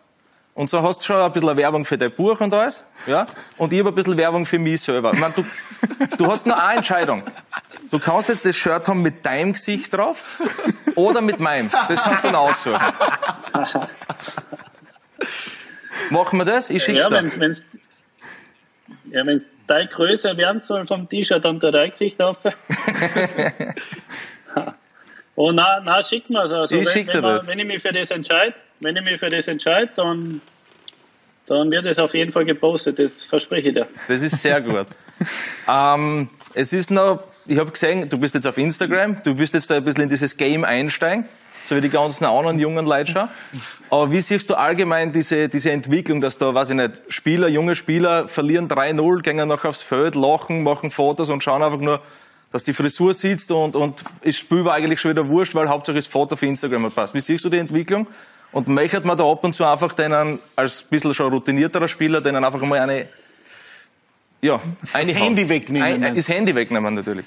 Und 0.53 0.69
so 0.69 0.83
hast 0.83 0.99
du 0.99 1.05
schon 1.05 1.15
ein 1.15 1.31
bisschen 1.31 1.57
Werbung 1.57 1.83
für 1.83 1.97
dein 1.97 2.13
Buch 2.13 2.39
und 2.41 2.53
alles, 2.53 2.83
ja. 3.07 3.25
Und 3.57 3.73
ich 3.73 3.79
habe 3.79 3.89
ein 3.89 3.95
bisschen 3.95 4.17
Werbung 4.17 4.45
für 4.45 4.59
mich 4.59 4.79
selber. 4.79 5.11
Ich 5.11 5.19
mein, 5.19 5.33
du, 5.35 5.43
du 6.15 6.27
hast 6.27 6.45
nur 6.45 6.61
eine 6.63 6.77
Entscheidung. 6.77 7.23
Du 7.89 7.97
kannst 7.97 8.29
jetzt 8.29 8.45
das 8.45 8.55
Shirt 8.55 8.87
haben 8.87 9.01
mit 9.01 9.25
deinem 9.25 9.53
Gesicht 9.53 9.91
drauf 9.91 10.39
oder 10.93 11.21
mit 11.21 11.39
meinem. 11.39 11.71
Das 11.71 12.03
kannst 12.03 12.23
du 12.23 12.27
dann 12.27 12.35
aussuchen. 12.35 12.79
Machen 16.13 16.37
wir 16.37 16.45
das? 16.45 16.69
Ich 16.69 16.83
schick's 16.83 16.99
ja, 17.03 17.09
wenn 17.11 17.39
wenn's, 17.39 17.65
ja, 19.11 19.25
wenn's 19.25 19.47
deine 19.67 19.87
Größe 19.87 20.37
werden 20.37 20.59
soll 20.59 20.85
vom 20.85 21.09
T-Shirt, 21.09 21.43
dann 21.43 21.59
dein 21.59 21.89
Gesicht 21.89 22.21
auf. 22.21 22.37
Oh, 25.35 25.51
na, 25.51 25.79
na, 25.83 26.03
schick 26.03 26.29
mir 26.29 26.41
also, 26.41 26.57
also 26.57 26.75
Ich 26.75 26.85
wenn, 26.85 26.93
schick 26.93 27.07
wenn, 27.07 27.21
man- 27.21 27.35
das. 27.37 27.47
wenn 27.47 27.57
ich 27.57 27.65
mich 27.65 27.81
für 27.81 27.91
das 27.91 28.11
entscheide, 28.11 28.53
wenn 28.81 28.95
ich 28.95 29.03
mich 29.03 29.19
für 29.19 29.29
das 29.29 29.47
entscheide, 29.47 29.91
dann, 29.95 30.41
dann 31.47 31.71
wird 31.71 31.87
es 31.87 31.97
auf 31.97 32.13
jeden 32.13 32.31
Fall 32.31 32.45
gepostet, 32.45 32.99
das 32.99 33.25
verspreche 33.25 33.69
ich 33.69 33.73
dir. 33.73 33.87
Das 34.07 34.21
ist 34.21 34.39
sehr 34.39 34.61
gut. 34.61 34.85
ähm, 35.67 36.29
es 36.53 36.71
ist 36.71 36.91
noch, 36.91 37.25
ich 37.47 37.57
habe 37.57 37.71
gesehen, 37.71 38.07
du 38.09 38.19
bist 38.19 38.35
jetzt 38.35 38.45
auf 38.45 38.59
Instagram, 38.59 39.23
du 39.23 39.35
wirst 39.39 39.55
jetzt 39.55 39.71
da 39.71 39.77
ein 39.77 39.83
bisschen 39.83 40.03
in 40.03 40.09
dieses 40.09 40.37
Game 40.37 40.63
einsteigen, 40.63 41.25
so 41.65 41.75
wie 41.75 41.81
die 41.81 41.89
ganzen 41.89 42.25
anderen 42.25 42.59
jungen 42.59 42.85
Leute 42.85 43.11
schon. 43.11 43.29
Aber 43.89 44.11
wie 44.11 44.21
siehst 44.21 44.49
du 44.49 44.55
allgemein 44.55 45.11
diese, 45.11 45.47
diese 45.49 45.71
Entwicklung, 45.71 46.21
dass 46.21 46.37
da, 46.37 46.53
weiß 46.53 46.71
ich 46.71 46.75
nicht, 46.75 47.01
Spieler, 47.07 47.47
junge 47.47 47.75
Spieler 47.75 48.27
verlieren 48.27 48.67
3-0, 48.67 49.21
gehen 49.21 49.47
noch 49.47 49.65
aufs 49.65 49.81
Feld, 49.81 50.15
lachen, 50.15 50.63
machen 50.63 50.91
Fotos 50.91 51.29
und 51.29 51.43
schauen 51.43 51.63
einfach 51.63 51.79
nur, 51.79 52.01
dass 52.51 52.63
die 52.63 52.73
Frisur 52.73 53.13
sitzt 53.13 53.51
und, 53.51 53.75
und 53.75 54.03
das 54.23 54.37
Spiel 54.37 54.63
war 54.63 54.75
eigentlich 54.75 55.01
schon 55.01 55.11
wieder 55.11 55.27
wurscht, 55.27 55.55
weil 55.55 55.69
Hauptsache 55.69 55.95
das 55.95 56.07
Foto 56.07 56.35
für 56.35 56.45
Instagram 56.45 56.91
passt. 56.91 57.13
Wie 57.13 57.19
siehst 57.19 57.43
du 57.45 57.49
die 57.49 57.57
Entwicklung? 57.57 58.07
Und 58.51 58.67
möchte 58.67 59.01
man 59.01 59.17
da 59.17 59.23
ab 59.23 59.43
und 59.43 59.53
zu 59.55 59.65
einfach 59.65 59.93
denen, 59.93 60.37
als 60.55 60.83
ein 60.83 60.89
bisschen 60.91 61.13
schon 61.15 61.31
routinierterer 61.33 61.87
Spieler, 61.87 62.21
denen 62.21 62.45
einfach 62.45 62.61
mal 62.61 62.79
eine, 62.79 63.07
ja, 64.41 64.61
eine 64.93 65.13
Handy 65.13 65.49
wegnehmen, 65.49 66.03
Ein, 66.03 66.15
das 66.15 66.27
Handy 66.27 66.53
wegnehmen, 66.53 66.93
natürlich. 66.93 67.25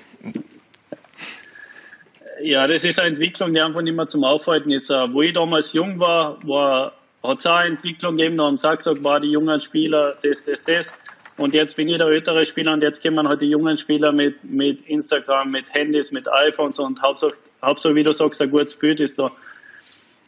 Ja, 2.46 2.68
das 2.68 2.84
ist 2.84 3.00
eine 3.00 3.08
Entwicklung, 3.08 3.52
die 3.52 3.60
einfach 3.60 3.82
nicht 3.82 3.96
mehr 3.96 4.06
zum 4.06 4.22
Aufhalten 4.22 4.70
ist. 4.70 4.88
Äh, 4.88 5.12
Wo 5.12 5.20
ich 5.20 5.32
damals 5.32 5.72
jung 5.72 5.98
war, 5.98 6.38
war 6.46 6.92
hat 7.20 7.40
es 7.40 7.46
auch 7.46 7.56
eine 7.56 7.70
Entwicklung 7.70 8.16
gegeben, 8.16 8.36
da 8.36 8.44
haben 8.44 8.56
sie 8.56 8.76
gesagt, 8.76 9.02
war 9.02 9.18
die 9.18 9.32
jungen 9.32 9.60
Spieler 9.60 10.14
das, 10.22 10.44
das, 10.44 10.62
das. 10.62 10.94
Und 11.38 11.54
jetzt 11.54 11.74
bin 11.74 11.88
ich 11.88 11.98
der 11.98 12.06
ältere 12.06 12.46
Spieler 12.46 12.72
und 12.72 12.84
jetzt 12.84 13.02
kommen 13.02 13.26
halt 13.26 13.42
die 13.42 13.50
jungen 13.50 13.76
Spieler 13.76 14.12
mit, 14.12 14.44
mit 14.44 14.82
Instagram, 14.82 15.50
mit 15.50 15.74
Handys, 15.74 16.12
mit 16.12 16.28
iPhones 16.28 16.78
und 16.78 17.02
Hauptsache, 17.02 17.34
Hauptsache, 17.60 17.96
wie 17.96 18.04
du 18.04 18.12
sagst, 18.12 18.40
ein 18.40 18.50
gutes 18.52 18.76
Bild 18.76 19.00
ist 19.00 19.18
da. 19.18 19.32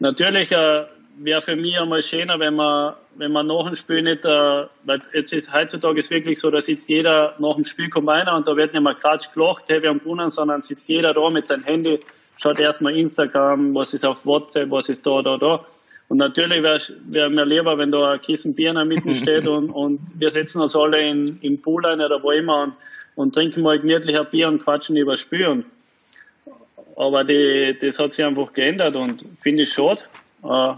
Natürlich, 0.00 0.50
äh, 0.50 0.86
wäre 1.20 1.42
für 1.42 1.56
mich 1.56 1.78
einmal 1.78 2.02
schöner, 2.02 2.38
wenn 2.38 2.54
man, 2.54 2.94
wenn 3.16 3.32
man 3.32 3.46
nach 3.46 3.66
dem 3.66 3.74
Spiel 3.74 4.02
nicht, 4.02 4.24
äh, 4.24 4.66
weil 4.84 5.00
jetzt 5.12 5.32
ist 5.32 5.52
heutzutage 5.52 5.98
ist 5.98 6.10
wirklich 6.10 6.38
so, 6.38 6.50
da 6.50 6.62
sitzt 6.62 6.88
jeder 6.88 7.34
nach 7.38 7.54
dem 7.54 7.64
Spiel 7.64 7.90
kommt 7.90 8.08
einer 8.08 8.36
und 8.36 8.46
da 8.46 8.56
wird 8.56 8.72
nicht 8.72 8.82
mehr 8.82 8.94
Kratsch 8.94 9.32
gelacht, 9.32 9.64
hey, 9.66 9.82
wir 9.82 9.90
haben 9.90 10.00
gewonnen, 10.00 10.30
sondern 10.30 10.62
sitzt 10.62 10.88
jeder 10.88 11.14
da 11.14 11.28
mit 11.30 11.48
seinem 11.48 11.64
Handy, 11.64 12.00
schaut 12.38 12.58
erstmal 12.58 12.96
Instagram, 12.96 13.74
was 13.74 13.94
ist 13.94 14.04
auf 14.04 14.24
WhatsApp, 14.24 14.70
was 14.70 14.88
ist 14.88 15.06
da, 15.06 15.22
da, 15.22 15.36
da. 15.36 15.64
Und 16.08 16.18
natürlich 16.18 16.62
wäre 16.62 16.80
wär 17.08 17.28
mir 17.28 17.44
lieber, 17.44 17.76
wenn 17.76 17.92
da 17.92 18.12
ein 18.12 18.20
Kissen 18.20 18.54
Bier 18.54 18.70
in 18.70 18.76
der 18.76 18.84
Mitte 18.84 19.14
steht 19.14 19.46
und, 19.46 19.70
und 19.70 20.00
wir 20.14 20.30
setzen 20.30 20.62
uns 20.62 20.74
alle 20.74 21.00
in, 21.00 21.38
im 21.42 21.60
Pool 21.60 21.84
ein 21.86 22.00
oder 22.00 22.22
wo 22.22 22.30
immer 22.30 22.62
und, 22.62 22.72
und 23.14 23.34
trinken 23.34 23.62
mal 23.62 23.78
gemütlich 23.78 24.18
ein 24.18 24.26
Bier 24.30 24.48
und 24.48 24.62
quatschen 24.62 24.96
über. 24.96 25.16
Und, 25.48 25.66
aber 26.96 27.24
die, 27.24 27.76
das 27.80 27.98
hat 27.98 28.12
sich 28.12 28.24
einfach 28.24 28.52
geändert 28.52 28.96
und 28.96 29.24
finde 29.42 29.64
ich 29.64 29.72
schade. 29.72 30.02
Äh, 30.42 30.74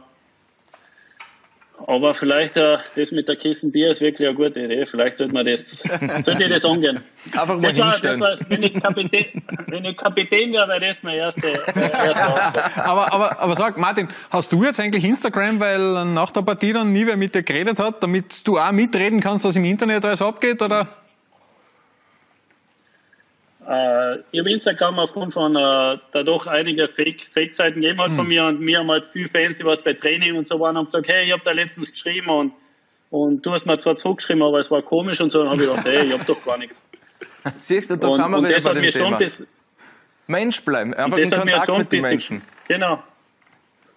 aber 1.87 2.15
vielleicht 2.15 2.57
äh, 2.57 2.79
das 2.97 3.11
mit 3.13 3.29
der 3.29 3.37
Kissen 3.37 3.73
Bier 3.73 3.91
ist 3.93 4.01
wirklich 4.01 4.29
eine 4.29 4.37
gute 4.37 4.61
Idee. 4.61 4.87
Vielleicht 4.87 5.19
sollte 5.19 5.35
man 5.35 5.47
das, 5.47 5.79
sollte 6.25 6.45
ich 6.45 6.51
das 6.51 6.65
angehen. 6.65 7.01
Einfach 7.33 7.57
mal 7.57 7.63
Das 7.69 7.79
war, 7.79 7.91
hinstellen. 7.93 8.21
das 8.21 8.41
war, 8.41 8.51
wenn 8.51 8.63
ich 8.63 8.75
Kapitän, 8.81 9.43
wenn 9.67 9.85
ich 9.85 9.97
Kapitän 9.97 10.53
wäre, 10.53 10.69
wäre 10.69 10.81
das 10.81 10.97
mein 11.03 11.17
erste, 11.17 11.47
äh, 11.47 11.81
erste. 11.81 12.65
Aber, 12.85 13.13
aber, 13.13 13.41
aber 13.41 13.57
sag, 13.57 13.79
Martin, 13.79 14.09
hast 14.31 14.53
du 14.53 14.65
jetzt 14.65 14.81
eigentlich 14.81 15.05
Instagram, 15.05 15.61
weil 15.61 16.05
nach 16.07 16.31
der 16.31 16.43
Partie 16.43 16.73
dann 16.73 16.93
nie 16.93 17.07
wer 17.07 17.17
mit 17.17 17.35
dir 17.35 17.43
geredet 17.43 17.79
hat, 17.79 18.03
damit 18.03 18.47
du 18.47 18.59
auch 18.59 18.73
mitreden 18.73 19.21
kannst, 19.21 19.45
was 19.45 19.57
im 19.57 19.65
Internet 19.65 20.05
alles 20.05 20.23
abgeht, 20.23 20.61
oder? 20.63 20.89
Äh, 23.71 24.19
ich 24.33 24.41
habe 24.41 24.51
Instagram 24.51 24.99
aufgrund 24.99 25.33
von 25.33 25.55
äh, 25.55 25.99
da 26.11 26.23
doch 26.25 26.49
einige 26.49 26.89
Fake- 26.89 27.21
Fake-Seiten 27.21 27.81
gegeben 27.81 28.01
hat 28.01 28.11
von 28.11 28.27
mir 28.27 28.45
und 28.45 28.61
mir 28.61 28.79
haben 28.79 28.91
halt 28.91 29.07
viele 29.07 29.29
Fans, 29.29 29.59
die 29.59 29.65
was 29.65 29.83
bei 29.83 29.93
Training 29.93 30.37
und 30.37 30.45
so 30.45 30.59
waren, 30.59 30.77
haben 30.77 30.87
gesagt, 30.87 31.09
hey, 31.09 31.27
ich 31.27 31.33
habe 31.33 31.43
da 31.45 31.53
letztens 31.53 31.93
geschrieben 31.93 32.29
und, 32.31 32.53
und 33.11 33.47
du 33.47 33.53
hast 33.53 33.67
mir 33.67 33.79
zwar 33.79 33.95
zurückgeschrieben, 33.95 34.43
aber 34.43 34.59
es 34.59 34.73
war 34.73 34.83
komisch 34.83 35.21
und 35.21 35.31
so, 35.31 35.45
dann 35.45 35.51
habe 35.51 35.63
ich 35.63 35.71
gedacht, 35.71 35.87
hey, 35.87 36.05
ich 36.05 36.13
habe 36.13 36.25
doch 36.25 36.45
gar 36.45 36.59
nichts. 36.59 36.83
Siehst 37.59 37.91
du, 37.91 37.97
da 37.97 38.09
und, 38.09 38.15
sind 38.15 38.29
wir 38.29 38.39
und 38.39 38.45
wieder 38.45 38.55
das 38.55 38.65
bei 38.65 38.73
dem 38.73 38.91
Thema. 38.91 39.19
das, 39.19 39.47
Mensch 40.27 40.65
bleiben, 40.65 40.93
einfach 40.93 41.19
das 41.19 41.31
in 41.31 41.39
Kontakt 41.39 41.79
mit 41.79 41.93
den 41.93 42.03
Menschen. 42.03 42.43
genau, 42.67 43.01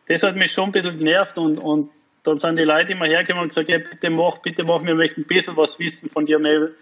das 0.07 0.21
hat 0.21 0.35
mich 0.35 0.51
schon 0.51 0.65
ein 0.65 0.71
bisschen 0.71 0.99
genervt 0.99 1.39
und, 1.39 1.57
und 1.57 1.89
dann 2.21 2.37
sind 2.37 2.57
die 2.57 2.63
Leute 2.63 2.91
immer 2.91 3.07
hergekommen 3.07 3.45
und 3.45 3.49
gesagt, 3.49 3.69
ja, 3.69 3.79
bitte 3.79 4.11
mach, 4.11 4.37
bitte 4.37 4.63
mach, 4.63 4.83
wir 4.83 4.93
möchten 4.93 5.21
ein 5.21 5.27
bisschen 5.27 5.57
was 5.57 5.79
wissen 5.79 6.11
von 6.11 6.27
dir, 6.27 6.37
Mel. 6.37 6.75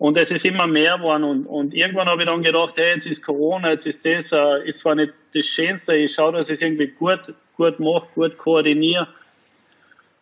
Und 0.00 0.16
es 0.16 0.30
ist 0.30 0.46
immer 0.46 0.66
mehr 0.66 0.96
geworden 0.96 1.24
und, 1.24 1.44
und 1.44 1.74
irgendwann 1.74 2.08
habe 2.08 2.22
ich 2.22 2.26
dann 2.28 2.40
gedacht, 2.42 2.72
hey, 2.76 2.94
jetzt 2.94 3.06
ist 3.06 3.22
Corona, 3.22 3.72
jetzt 3.72 3.86
ist 3.86 4.02
das, 4.06 4.32
äh, 4.32 4.66
ist 4.66 4.78
zwar 4.78 4.94
nicht 4.94 5.12
das 5.34 5.44
Schönste, 5.44 5.94
ich 5.94 6.14
schaue, 6.14 6.32
dass 6.32 6.48
ich 6.48 6.54
es 6.54 6.62
irgendwie 6.62 6.86
gut, 6.86 7.34
gut 7.58 7.78
mache, 7.78 8.06
gut 8.14 8.38
koordiniere. 8.38 9.06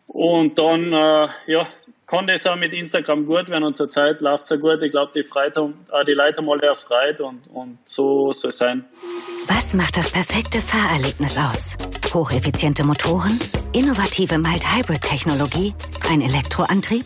Und 0.07 0.59
dann, 0.59 0.91
äh, 0.91 1.27
ja, 1.47 1.69
kann 2.07 2.27
das 2.27 2.45
auch 2.45 2.57
mit 2.57 2.73
Instagram 2.73 3.25
gut 3.25 3.47
werden 3.49 3.63
und 3.63 3.77
zurzeit 3.77 4.19
läuft 4.19 4.43
es 4.43 4.49
ja 4.49 4.57
gut. 4.57 4.81
Ich 4.81 4.91
glaube, 4.91 5.13
die, 5.15 5.23
haben- 5.23 5.85
äh, 5.93 6.03
die 6.03 6.13
Leute 6.13 6.37
haben 6.39 6.49
alle 6.49 6.67
erfreut 6.67 7.21
und, 7.21 7.47
und 7.53 7.77
so 7.85 8.33
soll 8.33 8.49
es 8.49 8.57
sein. 8.57 8.83
Was 9.47 9.73
macht 9.75 9.95
das 9.95 10.11
perfekte 10.11 10.59
Fahrerlebnis 10.59 11.37
aus? 11.37 11.77
Hocheffiziente 12.13 12.83
Motoren, 12.83 13.39
innovative 13.71 14.39
Mild-Hybrid-Technologie, 14.39 15.73
ein 16.11 16.19
Elektroantrieb? 16.21 17.05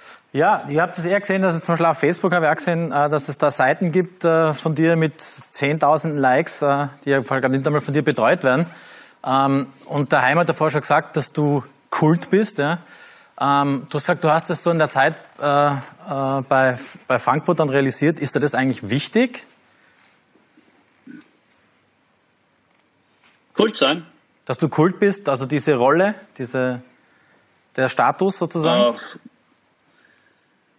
Ja, 0.33 0.63
ich 0.69 0.79
habe 0.79 0.93
das 0.95 1.05
eher 1.05 1.19
gesehen, 1.19 1.41
dass 1.41 1.55
es 1.55 1.61
zum 1.61 1.73
Beispiel 1.73 1.87
auf 1.87 1.97
Facebook 1.97 2.31
habe 2.31 2.45
ich 2.45 2.51
auch 2.51 2.55
gesehen, 2.55 2.91
äh, 2.93 3.09
dass 3.09 3.27
es 3.27 3.37
da 3.37 3.51
Seiten 3.51 3.91
gibt 3.91 4.23
äh, 4.23 4.53
von 4.53 4.75
dir 4.75 4.95
mit 4.95 5.19
zehntausenden 5.19 6.17
Likes, 6.17 6.61
äh, 6.61 6.87
die 7.03 7.09
ja 7.09 7.21
vor 7.21 7.35
allem 7.35 7.51
nicht 7.51 7.67
einmal 7.67 7.81
von 7.81 7.93
dir 7.93 8.01
betreut 8.01 8.43
werden. 8.43 8.65
Ähm, 9.25 9.67
Und 9.85 10.13
der 10.13 10.21
Heim 10.21 10.39
hat 10.39 10.47
davor 10.47 10.71
schon 10.71 10.81
gesagt, 10.81 11.17
dass 11.17 11.33
du 11.33 11.65
Kult 11.89 12.29
bist. 12.29 12.59
Ja? 12.59 12.79
Ähm, 13.41 13.87
Du 13.89 13.95
hast 13.95 14.03
gesagt, 14.03 14.23
du 14.23 14.29
hast 14.31 14.49
das 14.49 14.63
so 14.63 14.71
in 14.71 14.79
der 14.79 14.89
Zeit 14.89 15.15
bei, 15.37 16.77
bei 17.07 17.19
Frankfurt 17.19 17.59
dann 17.59 17.69
realisiert. 17.69 18.19
Ist 18.19 18.35
dir 18.35 18.39
das 18.39 18.53
eigentlich 18.53 18.89
wichtig? 18.89 19.47
Kult 23.55 23.75
sein. 23.75 24.05
Dass 24.45 24.59
du 24.59 24.69
Kult 24.69 24.99
bist, 24.99 25.27
also 25.29 25.47
diese 25.47 25.73
Rolle, 25.73 26.13
diese, 26.37 26.81
der 27.75 27.89
Status 27.89 28.37
sozusagen? 28.37 28.95
Äh, 28.95 28.99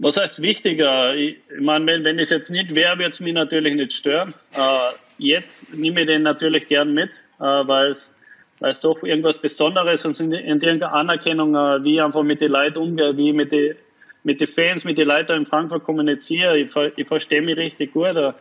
was 0.03 0.21
heißt 0.21 0.43
wichtiger? 0.43 1.15
Ich, 1.15 1.37
meine, 1.61 1.87
wenn, 1.87 2.05
wenn 2.05 2.19
es 2.19 2.31
jetzt 2.31 2.51
nicht 2.51 2.75
wäre, 2.75 2.99
würde 2.99 3.11
es 3.11 3.21
mich 3.21 3.35
natürlich 3.35 3.75
nicht 3.75 3.93
stören. 3.93 4.35
Äh, 4.55 4.95
jetzt 5.19 5.73
nehme 5.75 6.03
ich 6.03 6.07
den 6.07 6.23
natürlich 6.23 6.67
gern 6.69 6.93
mit, 6.93 7.15
äh, 7.39 7.45
weil 7.45 7.93
es 7.93 8.15
weil 8.61 8.71
es 8.71 8.81
doch 8.81 9.03
irgendwas 9.03 9.39
Besonderes 9.39 10.05
und 10.05 10.21
in 10.21 10.33
irgendeiner 10.33 10.93
Anerkennung, 10.93 11.55
äh, 11.55 11.83
wie 11.83 11.95
ich 11.95 12.03
einfach 12.03 12.23
mit 12.23 12.41
den 12.41 12.53
Leuten 12.53 12.79
umgehe, 12.79 13.17
wie 13.17 13.31
ich 13.31 13.35
mit 13.35 13.51
den 13.53 13.77
mit 14.25 14.41
den 14.41 14.47
Fans, 14.47 14.85
mit 14.85 14.99
den 14.99 15.09
Leuten 15.09 15.33
in 15.33 15.47
Frankfurt 15.47 15.83
kommuniziere. 15.85 16.59
Ich, 16.59 16.71
ich 16.97 17.09
verstehe 17.09 17.43
mich 17.43 17.57
richtig 17.57 17.93
gut. 17.93 18.17
Äh, 18.17 18.33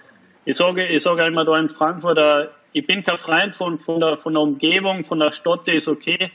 Ich 0.45 0.57
sage, 0.57 0.87
ich 0.87 1.03
sage 1.03 1.25
immer 1.25 1.45
da 1.45 1.59
in 1.59 1.69
Frankfurt, 1.69 2.17
äh, 2.17 2.47
ich 2.73 2.87
bin 2.87 3.03
kein 3.03 3.17
Freund 3.17 3.55
von, 3.55 3.77
von, 3.77 3.99
der, 3.99 4.17
von 4.17 4.33
der 4.33 4.41
Umgebung, 4.41 5.03
von 5.03 5.19
der 5.19 5.31
Stadt, 5.31 5.67
die 5.67 5.75
ist 5.75 5.87
okay. 5.87 6.31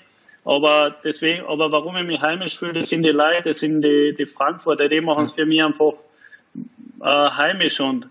Aber 0.46 0.94
deswegen, 1.02 1.44
aber 1.44 1.72
warum 1.72 1.96
ich 1.96 2.06
mich 2.06 2.20
heimisch 2.20 2.56
fühle, 2.56 2.74
das 2.74 2.88
sind 2.88 3.02
die 3.02 3.10
Leute, 3.10 3.48
das 3.48 3.58
sind 3.58 3.82
die, 3.82 4.14
die 4.16 4.26
Frankfurter, 4.26 4.88
die 4.88 5.00
machen 5.00 5.24
es 5.24 5.32
für 5.32 5.44
mich 5.44 5.60
einfach 5.60 5.94
äh, 7.02 7.30
heimisch 7.30 7.80
und, 7.80 8.08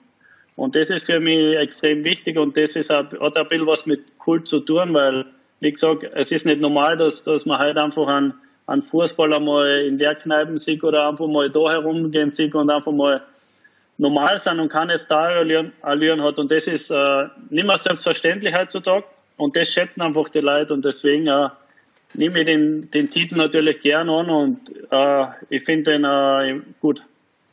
und 0.57 0.75
das 0.75 0.89
ist 0.89 1.05
für 1.05 1.21
mich 1.21 1.55
extrem 1.57 2.03
wichtig 2.03 2.37
und 2.37 2.57
das 2.57 2.75
ist 2.75 2.91
auch, 2.91 3.05
hat 3.21 3.37
ein 3.37 3.47
bisschen 3.47 3.65
was 3.65 3.85
mit 3.85 4.19
Kult 4.19 4.49
zu 4.49 4.59
tun, 4.59 4.93
weil, 4.93 5.25
wie 5.61 5.71
gesagt, 5.71 6.03
es 6.13 6.33
ist 6.33 6.45
nicht 6.45 6.59
normal, 6.59 6.97
dass, 6.97 7.23
dass 7.23 7.45
man 7.45 7.57
halt 7.57 7.77
einfach 7.77 8.07
an, 8.07 8.33
an 8.65 8.83
Fußball 8.83 9.33
einmal 9.33 9.85
in 9.85 9.97
der 9.97 10.15
Kneipen 10.15 10.57
sieht 10.57 10.83
oder 10.83 11.07
einfach 11.07 11.27
mal 11.27 11.49
da 11.49 11.71
herumgehen 11.71 12.31
sieht 12.31 12.53
und 12.53 12.69
einfach 12.69 12.91
mal 12.91 13.21
normal 13.97 14.39
sein 14.39 14.59
und 14.59 14.67
keine 14.67 14.97
Star-Allüren 14.97 16.21
hat. 16.21 16.37
Und 16.37 16.51
das 16.51 16.67
ist 16.67 16.91
äh, 16.91 17.27
nicht 17.49 17.65
mehr 17.65 17.77
selbstverständlich 17.77 18.53
heutzutage 18.53 19.05
und 19.37 19.55
das 19.55 19.69
schätzen 19.69 20.01
einfach 20.01 20.27
die 20.27 20.41
Leute 20.41 20.73
und 20.73 20.83
deswegen 20.83 21.27
äh, 21.27 21.47
nehme 22.17 22.39
ich 22.39 22.45
den, 22.45 22.89
den 22.91 23.09
Titel 23.09 23.35
natürlich 23.37 23.79
gern 23.81 24.09
an 24.09 24.29
und 24.29 24.59
äh, 24.91 25.25
ich 25.49 25.63
finde 25.63 25.91
den 25.91 26.03
äh, 26.03 26.61
gut. 26.79 27.03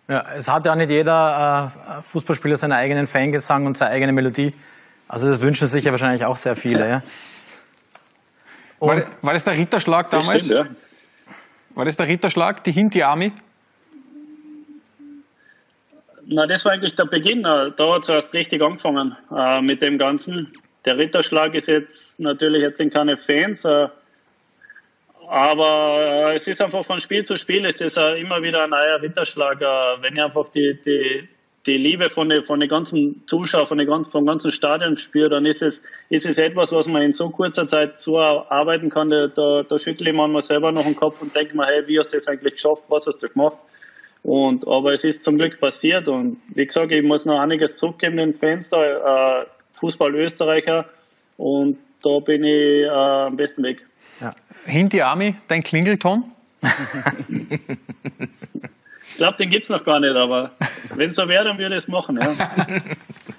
Ja, 0.08 0.24
es 0.36 0.48
hat 0.48 0.66
ja 0.66 0.74
nicht 0.74 0.90
jeder 0.90 1.72
äh, 1.98 2.02
Fußballspieler 2.02 2.56
seinen 2.56 2.72
eigenen 2.72 3.06
Fangesang 3.06 3.66
und 3.66 3.76
seine 3.76 3.92
eigene 3.92 4.12
Melodie. 4.12 4.52
Also 5.08 5.28
das 5.28 5.40
wünschen 5.40 5.66
sich 5.66 5.84
ja 5.84 5.90
wahrscheinlich 5.92 6.24
auch 6.24 6.36
sehr 6.36 6.56
viele. 6.56 6.88
Ja. 6.88 7.02
War, 8.80 9.02
war 9.22 9.32
das 9.32 9.44
der 9.44 9.56
Ritterschlag 9.56 10.10
Das 10.10 10.20
damals? 10.26 10.44
stimmt, 10.46 10.68
ja. 10.68 10.74
War 11.74 11.84
das 11.84 11.96
der 11.96 12.08
Ritterschlag, 12.08 12.64
die 12.64 12.72
Hinti 12.72 13.02
Army? 13.02 13.32
Na, 16.26 16.46
das 16.46 16.64
war 16.64 16.72
eigentlich 16.72 16.94
der 16.94 17.04
Beginn. 17.04 17.40
Äh, 17.44 17.72
Da 17.76 17.94
hat 17.94 18.02
es 18.02 18.08
erst 18.08 18.34
richtig 18.34 18.62
angefangen 18.62 19.16
äh, 19.34 19.60
mit 19.60 19.82
dem 19.82 19.98
Ganzen. 19.98 20.52
Der 20.84 20.98
Ritterschlag 20.98 21.54
ist 21.54 21.68
jetzt 21.68 22.18
natürlich, 22.20 22.62
jetzt 22.62 22.78
sind 22.78 22.92
keine 22.92 23.16
Fans, 23.16 23.64
äh, 23.64 23.88
aber 25.32 26.30
äh, 26.30 26.34
es 26.34 26.46
ist 26.46 26.60
einfach 26.60 26.84
von 26.84 27.00
Spiel 27.00 27.24
zu 27.24 27.38
Spiel, 27.38 27.64
es 27.64 27.80
ist 27.80 27.96
immer 27.96 28.42
wieder 28.42 28.64
ein 28.64 28.68
neuer 28.68 29.00
Ritterschlag. 29.00 29.62
Äh, 29.62 30.02
wenn 30.02 30.14
ich 30.14 30.22
einfach 30.22 30.50
die, 30.50 30.78
die, 30.84 31.26
die 31.64 31.78
Liebe 31.78 32.10
von 32.10 32.28
den, 32.28 32.44
von 32.44 32.60
den 32.60 32.68
ganzen 32.68 33.26
Zuschauern, 33.26 33.66
von 33.66 33.78
den 33.78 33.86
ganzen, 33.86 34.10
vom 34.10 34.26
ganzen 34.26 34.52
Stadion 34.52 34.98
spüre, 34.98 35.30
dann 35.30 35.46
ist 35.46 35.62
es, 35.62 35.82
ist 36.10 36.26
es 36.26 36.36
etwas, 36.36 36.70
was 36.72 36.86
man 36.86 37.00
in 37.00 37.12
so 37.12 37.30
kurzer 37.30 37.64
Zeit 37.64 37.96
so 37.96 38.18
arbeiten 38.18 38.90
kann. 38.90 39.08
Da, 39.08 39.28
da, 39.28 39.62
da 39.62 39.78
schüttle 39.78 40.10
ich 40.10 40.14
manchmal 40.14 40.42
selber 40.42 40.70
noch 40.70 40.84
den 40.84 40.96
Kopf 40.96 41.22
und 41.22 41.34
denke 41.34 41.56
mir, 41.56 41.64
hey, 41.64 41.82
wie 41.86 41.98
hast 41.98 42.12
du 42.12 42.18
das 42.18 42.28
eigentlich 42.28 42.56
geschafft? 42.56 42.82
Was 42.88 43.06
hast 43.06 43.22
du 43.22 43.28
gemacht? 43.30 43.56
Und, 44.22 44.68
aber 44.68 44.92
es 44.92 45.02
ist 45.02 45.24
zum 45.24 45.38
Glück 45.38 45.58
passiert 45.58 46.08
und 46.08 46.42
wie 46.54 46.66
gesagt, 46.66 46.92
ich 46.92 47.02
muss 47.02 47.24
noch 47.24 47.40
einiges 47.40 47.78
zurückgeben 47.78 48.18
den 48.18 48.34
Fans 48.34 48.68
da, 48.68 49.40
äh, 49.40 49.46
Fußball 49.72 50.14
Österreicher 50.14 50.90
und 51.38 51.78
da 52.02 52.18
bin 52.18 52.44
ich 52.44 52.82
äh, 52.82 52.88
am 52.88 53.36
besten 53.38 53.62
Weg. 53.62 53.86
Hinti 54.66 55.02
Army, 55.02 55.36
dein 55.48 55.62
Klingelton? 55.62 56.24
Ich 59.12 59.18
glaube, 59.18 59.36
den 59.36 59.50
gibt's 59.50 59.68
noch 59.68 59.84
gar 59.84 60.00
nicht, 60.00 60.16
aber 60.16 60.52
wenn 60.94 61.12
so 61.12 61.28
wäre, 61.28 61.44
dann 61.44 61.58
würde 61.58 61.76
ich 61.76 61.84
es 61.84 61.88
machen. 61.88 62.18
Ja. 62.18 62.32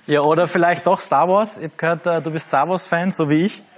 ja, 0.05 0.21
oder 0.21 0.45
vielleicht 0.47 0.85
doch 0.85 0.99
Star 0.99 1.27
Wars. 1.27 1.57
Ich 1.57 1.63
habe 1.63 1.73
gehört, 1.77 2.05
äh, 2.05 2.21
du 2.21 2.29
bist 2.31 2.47
Star 2.47 2.69
Wars-Fan, 2.69 3.11
so 3.11 3.29
wie 3.29 3.45
ich. 3.45 3.63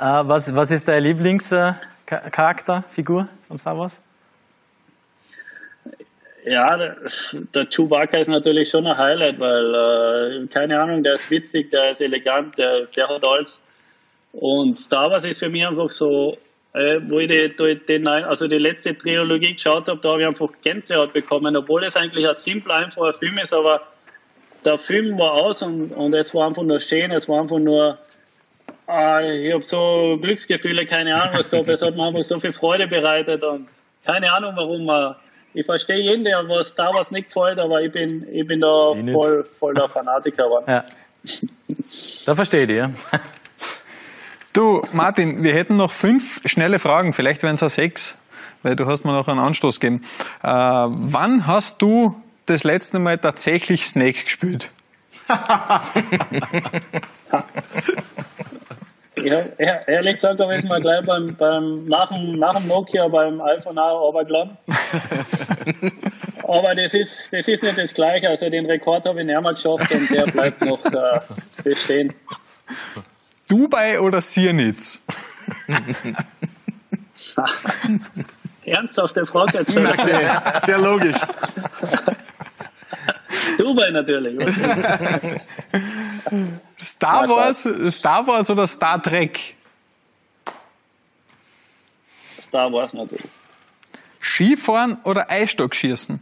Äh, 0.00 0.22
was, 0.28 0.54
was 0.54 0.70
ist 0.70 0.86
dein 0.86 1.02
Lieblingscharakter, 1.02 2.84
Figur 2.88 3.28
von 3.48 3.58
Star 3.58 3.76
Wars? 3.76 4.00
Ja, 6.44 6.76
der, 6.76 6.96
der 7.52 7.66
Chewbacca 7.68 8.18
ist 8.18 8.28
natürlich 8.28 8.70
schon 8.70 8.86
ein 8.86 8.96
Highlight, 8.96 9.40
weil, 9.40 9.74
äh, 10.44 10.46
keine 10.46 10.80
Ahnung, 10.80 11.02
der 11.02 11.14
ist 11.14 11.28
witzig, 11.32 11.72
der 11.72 11.90
ist 11.90 12.00
elegant, 12.00 12.56
der, 12.56 12.86
der 12.86 13.08
hat 13.08 13.24
alles. 13.24 13.60
Und 14.40 14.78
Star 14.78 15.10
Wars 15.10 15.24
ist 15.24 15.40
für 15.40 15.48
mich 15.48 15.66
einfach 15.66 15.90
so, 15.90 16.36
äh, 16.72 17.00
wo 17.08 17.18
ich 17.18 17.28
die, 17.28 17.56
die, 17.56 17.84
den, 17.86 18.06
also 18.06 18.46
die 18.46 18.58
letzte 18.58 18.96
Trilogie 18.96 19.54
geschaut 19.54 19.88
habe, 19.88 19.98
da 20.00 20.10
habe 20.10 20.22
ich 20.22 20.28
einfach 20.28 20.48
Gänsehaut 20.62 21.12
bekommen, 21.12 21.56
obwohl 21.56 21.82
es 21.82 21.96
eigentlich 21.96 22.28
ein 22.28 22.36
simpler, 22.36 22.74
einfacher 22.74 23.12
Film 23.14 23.36
ist, 23.38 23.52
aber 23.52 23.82
der 24.64 24.78
Film 24.78 25.18
war 25.18 25.32
aus 25.32 25.62
und, 25.62 25.90
und 25.90 26.14
es 26.14 26.32
war 26.34 26.46
einfach 26.46 26.62
nur 26.62 26.78
schön, 26.78 27.10
es 27.10 27.28
war 27.28 27.40
einfach 27.40 27.58
nur, 27.58 27.98
äh, 28.88 29.48
ich 29.48 29.52
habe 29.52 29.64
so 29.64 30.18
Glücksgefühle, 30.22 30.86
keine 30.86 31.20
Ahnung 31.20 31.36
was 31.36 31.50
gehabt, 31.50 31.66
es 31.66 31.82
hat 31.82 31.96
mir 31.96 32.06
einfach 32.06 32.22
so 32.22 32.38
viel 32.38 32.52
Freude 32.52 32.86
bereitet 32.86 33.42
und 33.42 33.66
keine 34.04 34.32
Ahnung 34.32 34.52
warum 34.54 34.84
man 34.84 35.16
ich 35.52 35.66
verstehe 35.66 36.00
jeden, 36.00 36.22
der 36.22 36.48
was 36.48 36.68
Star 36.68 36.94
Wars 36.94 37.10
nicht 37.10 37.28
gefällt, 37.28 37.58
aber 37.58 37.82
ich 37.82 37.90
bin, 37.90 38.24
ich 38.32 38.46
bin 38.46 38.60
da 38.60 38.92
ich 38.92 39.10
voll, 39.10 39.42
voll 39.42 39.74
der 39.74 39.88
Fanatiker 39.88 40.44
geworden. 40.44 40.64
Ja. 40.68 40.84
Da 42.26 42.34
verstehe 42.34 42.62
ich 42.62 42.68
dich, 42.68 42.76
ja. 42.76 42.90
Du, 44.58 44.82
Martin, 44.90 45.44
wir 45.44 45.54
hätten 45.54 45.76
noch 45.76 45.92
fünf 45.92 46.40
schnelle 46.44 46.80
Fragen, 46.80 47.12
vielleicht 47.12 47.44
wären 47.44 47.54
es 47.54 47.62
auch 47.62 47.70
sechs, 47.70 48.16
weil 48.64 48.74
du 48.74 48.86
hast 48.86 49.04
mir 49.04 49.12
noch 49.12 49.28
einen 49.28 49.38
Anstoß 49.38 49.78
gegeben. 49.78 50.02
Äh, 50.42 50.48
wann 50.48 51.46
hast 51.46 51.80
du 51.80 52.20
das 52.46 52.64
letzte 52.64 52.98
Mal 52.98 53.18
tatsächlich 53.18 53.86
Snake 53.86 54.24
gespielt? 54.24 54.72
Ja, 59.24 59.40
ehrlich 59.88 60.14
gesagt 60.14 60.38
habe 60.38 60.54
ich 60.54 60.60
es 60.60 60.68
mal 60.68 60.80
gleich 60.80 61.04
beim, 61.04 61.34
beim, 61.34 61.84
nach, 61.86 62.08
dem, 62.08 62.38
nach 62.38 62.56
dem 62.56 62.68
Nokia 62.68 63.08
beim 63.08 63.40
iPhone 63.40 63.76
auch 63.76 64.12
runtergeladen. 64.12 64.56
Aber 66.44 66.72
das 66.76 66.94
ist, 66.94 67.32
das 67.32 67.48
ist 67.48 67.64
nicht 67.64 67.78
das 67.78 67.92
Gleiche. 67.92 68.28
Also 68.28 68.48
den 68.48 68.64
Rekord 68.66 69.06
habe 69.06 69.20
ich 69.20 69.26
nicht 69.26 69.40
mehr 69.40 69.52
geschafft 69.52 69.90
und 69.90 70.08
der 70.10 70.22
bleibt 70.26 70.64
noch 70.64 70.84
äh, 70.84 71.20
bestehen. 71.64 72.14
Dubai 73.48 73.98
oder 74.00 74.20
Siernitz? 74.20 75.00
Ernsthafte 78.64 79.26
Frage 79.26 79.58
jetzt. 79.58 79.76
Okay, 79.76 80.30
sehr 80.66 80.78
logisch. 80.78 81.16
Dubai 83.58 83.90
natürlich. 83.90 84.38
Star 86.78 87.28
Wars, 87.28 87.66
Star 87.90 88.26
Wars 88.26 88.50
oder 88.50 88.66
Star 88.66 89.02
Trek? 89.02 89.54
Star 92.40 92.72
Wars 92.72 92.92
natürlich. 92.92 93.26
Skifahren 94.22 94.98
oder 95.04 95.30
Eisstockschießen? 95.30 96.20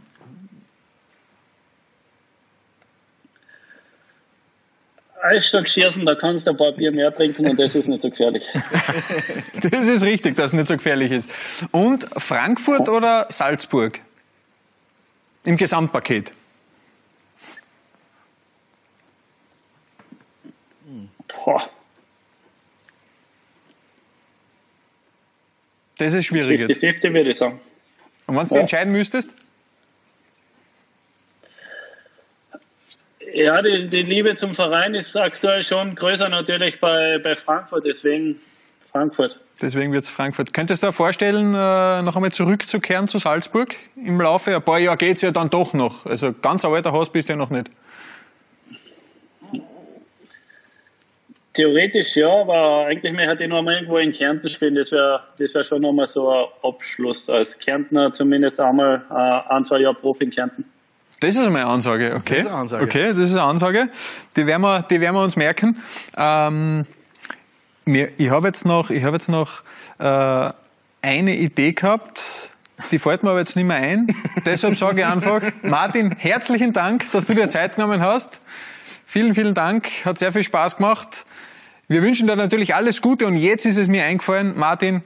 Eisstockschießen, 5.27 6.05
da 6.05 6.15
kannst 6.15 6.47
du 6.47 6.51
ein 6.51 6.57
paar 6.57 6.71
Bier 6.71 6.91
mehr 6.91 7.13
trinken 7.13 7.47
und 7.47 7.59
das 7.59 7.75
ist 7.75 7.87
nicht 7.87 8.01
so 8.01 8.09
gefährlich. 8.09 8.47
das 9.61 9.87
ist 9.87 10.03
richtig, 10.03 10.35
dass 10.35 10.47
es 10.47 10.53
nicht 10.53 10.67
so 10.67 10.75
gefährlich 10.75 11.11
ist. 11.11 11.29
Und 11.71 12.07
Frankfurt 12.17 12.89
oder 12.89 13.27
Salzburg? 13.29 13.99
Im 15.43 15.57
Gesamtpaket. 15.57 16.31
Boah. 21.27 21.69
Das 25.97 26.13
ist 26.13 26.25
schwierig 26.25 26.59
50, 26.59 26.69
jetzt. 26.69 26.79
50 26.79 27.13
würde 27.13 27.29
ich 27.31 27.37
sagen. 27.37 27.59
Und 28.27 28.35
wenn 28.35 28.45
du 28.45 28.55
ja. 28.55 28.61
entscheiden 28.61 28.91
müsstest? 28.91 29.31
Ja, 33.37 33.61
die, 33.61 33.87
die, 33.87 34.01
Liebe 34.01 34.33
zum 34.33 34.55
Verein 34.55 34.95
ist 34.95 35.15
aktuell 35.15 35.61
schon 35.61 35.93
größer 35.93 36.27
natürlich 36.27 36.79
bei, 36.79 37.19
bei 37.19 37.35
Frankfurt, 37.35 37.85
deswegen 37.85 38.41
Frankfurt. 38.91 39.39
Deswegen 39.61 39.93
wird 39.93 40.05
es 40.05 40.09
Frankfurt. 40.09 40.55
Könntest 40.55 40.81
du 40.81 40.87
dir 40.87 40.93
vorstellen, 40.93 41.53
äh, 41.53 42.01
noch 42.01 42.15
einmal 42.15 42.31
zurückzukehren 42.31 43.07
zu 43.07 43.19
Salzburg? 43.19 43.75
Im 43.95 44.19
Laufe 44.19 44.55
ein 44.55 44.63
paar 44.63 44.79
Jahre 44.79 44.97
geht 44.97 45.17
es 45.17 45.21
ja 45.21 45.29
dann 45.29 45.51
doch 45.51 45.73
noch. 45.73 46.07
Also 46.07 46.33
ganz 46.33 46.65
ein 46.65 46.73
alter 46.73 46.93
Haus 46.93 47.11
bist 47.11 47.29
du 47.29 47.33
ja 47.33 47.37
noch 47.37 47.51
nicht. 47.51 47.69
Theoretisch 51.53 52.15
ja, 52.15 52.41
aber 52.41 52.87
eigentlich 52.87 53.13
möchte 53.13 53.43
ich 53.43 53.49
noch 53.51 53.61
mal 53.61 53.75
irgendwo 53.75 53.97
in 53.97 54.13
Kärnten 54.13 54.49
spielen. 54.49 54.73
Das 54.73 54.91
wäre 54.91 55.21
das 55.37 55.53
wär 55.53 55.63
schon 55.63 55.83
nochmal 55.83 56.07
so 56.07 56.27
ein 56.27 56.45
Abschluss. 56.63 57.29
Als 57.29 57.59
Kärntner 57.59 58.11
zumindest 58.11 58.59
einmal 58.59 59.03
äh, 59.11 59.53
ein, 59.53 59.63
zwei 59.63 59.81
Jahre 59.81 59.93
Profi 59.93 60.23
in 60.23 60.31
Kärnten. 60.31 60.65
Das 61.19 61.35
ist 61.35 61.47
eine 61.47 61.65
Ansage, 61.65 62.15
okay. 62.15 62.35
Das 62.35 62.43
ist 62.43 62.47
eine 62.47 62.55
Ansage. 62.55 62.83
Okay, 62.83 63.07
das 63.07 63.17
ist 63.17 63.31
eine 63.31 63.43
Ansage. 63.43 63.89
Die 64.35 64.45
werden 64.45 64.61
wir, 64.61 64.83
die 64.83 65.01
werden 65.01 65.15
wir 65.15 65.23
uns 65.23 65.35
merken. 65.35 65.77
Ähm, 66.15 66.85
ich 67.85 68.29
habe 68.29 68.47
jetzt 68.47 68.65
noch, 68.65 68.89
ich 68.89 69.03
habe 69.03 69.15
jetzt 69.15 69.29
noch 69.29 69.63
äh, 69.99 70.51
eine 71.01 71.35
Idee 71.35 71.73
gehabt. 71.73 72.51
Die 72.91 72.99
fällt 72.99 73.23
mir 73.23 73.31
aber 73.31 73.39
jetzt 73.39 73.55
nicht 73.55 73.65
mehr 73.65 73.77
ein. 73.77 74.15
Deshalb 74.45 74.77
sage 74.77 75.01
ich 75.01 75.07
einfach, 75.07 75.41
Martin, 75.63 76.15
herzlichen 76.17 76.73
Dank, 76.73 77.11
dass 77.11 77.25
du 77.25 77.33
dir 77.33 77.49
Zeit 77.49 77.75
genommen 77.75 78.01
hast. 78.01 78.39
Vielen, 79.07 79.33
vielen 79.33 79.55
Dank. 79.55 79.89
Hat 80.05 80.19
sehr 80.19 80.31
viel 80.31 80.43
Spaß 80.43 80.77
gemacht. 80.77 81.25
Wir 81.87 82.03
wünschen 82.03 82.27
dir 82.27 82.35
natürlich 82.35 82.75
alles 82.75 83.01
Gute 83.01 83.25
und 83.25 83.35
jetzt 83.35 83.65
ist 83.65 83.77
es 83.77 83.87
mir 83.87 84.03
eingefallen, 84.03 84.57
Martin, 84.57 85.01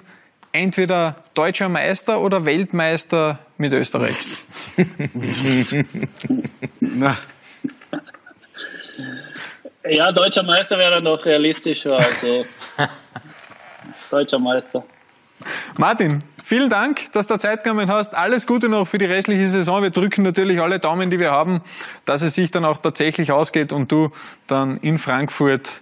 entweder 0.52 1.16
deutscher 1.36 1.70
Meister 1.70 2.20
oder 2.20 2.44
Weltmeister 2.44 3.40
mit 3.58 3.72
Österreich. 3.72 4.18
Ja, 9.90 10.12
deutscher 10.12 10.44
Meister 10.44 10.78
wäre 10.78 10.92
dann 10.92 11.04
noch 11.04 11.26
realistischer. 11.26 11.98
Also 11.98 12.46
deutscher 14.12 14.40
Meister. 14.40 14.84
Martin, 15.78 16.24
vielen 16.44 16.70
Dank, 16.70 17.12
dass 17.14 17.28
du 17.28 17.38
Zeit 17.38 17.64
genommen 17.64 17.90
hast. 17.90 18.16
Alles 18.16 18.46
Gute 18.46 18.70
noch 18.70 18.88
für 18.88 18.98
die 18.98 19.06
restliche 19.06 19.48
Saison. 19.48 19.82
Wir 19.82 19.90
drücken 19.90 20.24
natürlich 20.24 20.62
alle 20.62 20.80
Daumen, 20.80 21.10
die 21.10 21.20
wir 21.20 21.32
haben, 21.32 21.62
dass 22.06 22.22
es 22.22 22.36
sich 22.36 22.52
dann 22.52 22.66
auch 22.66 22.78
tatsächlich 22.78 23.32
ausgeht 23.32 23.74
und 23.74 23.92
du 23.92 24.12
dann 24.48 24.78
in 24.78 25.00
Frankfurt 25.00 25.82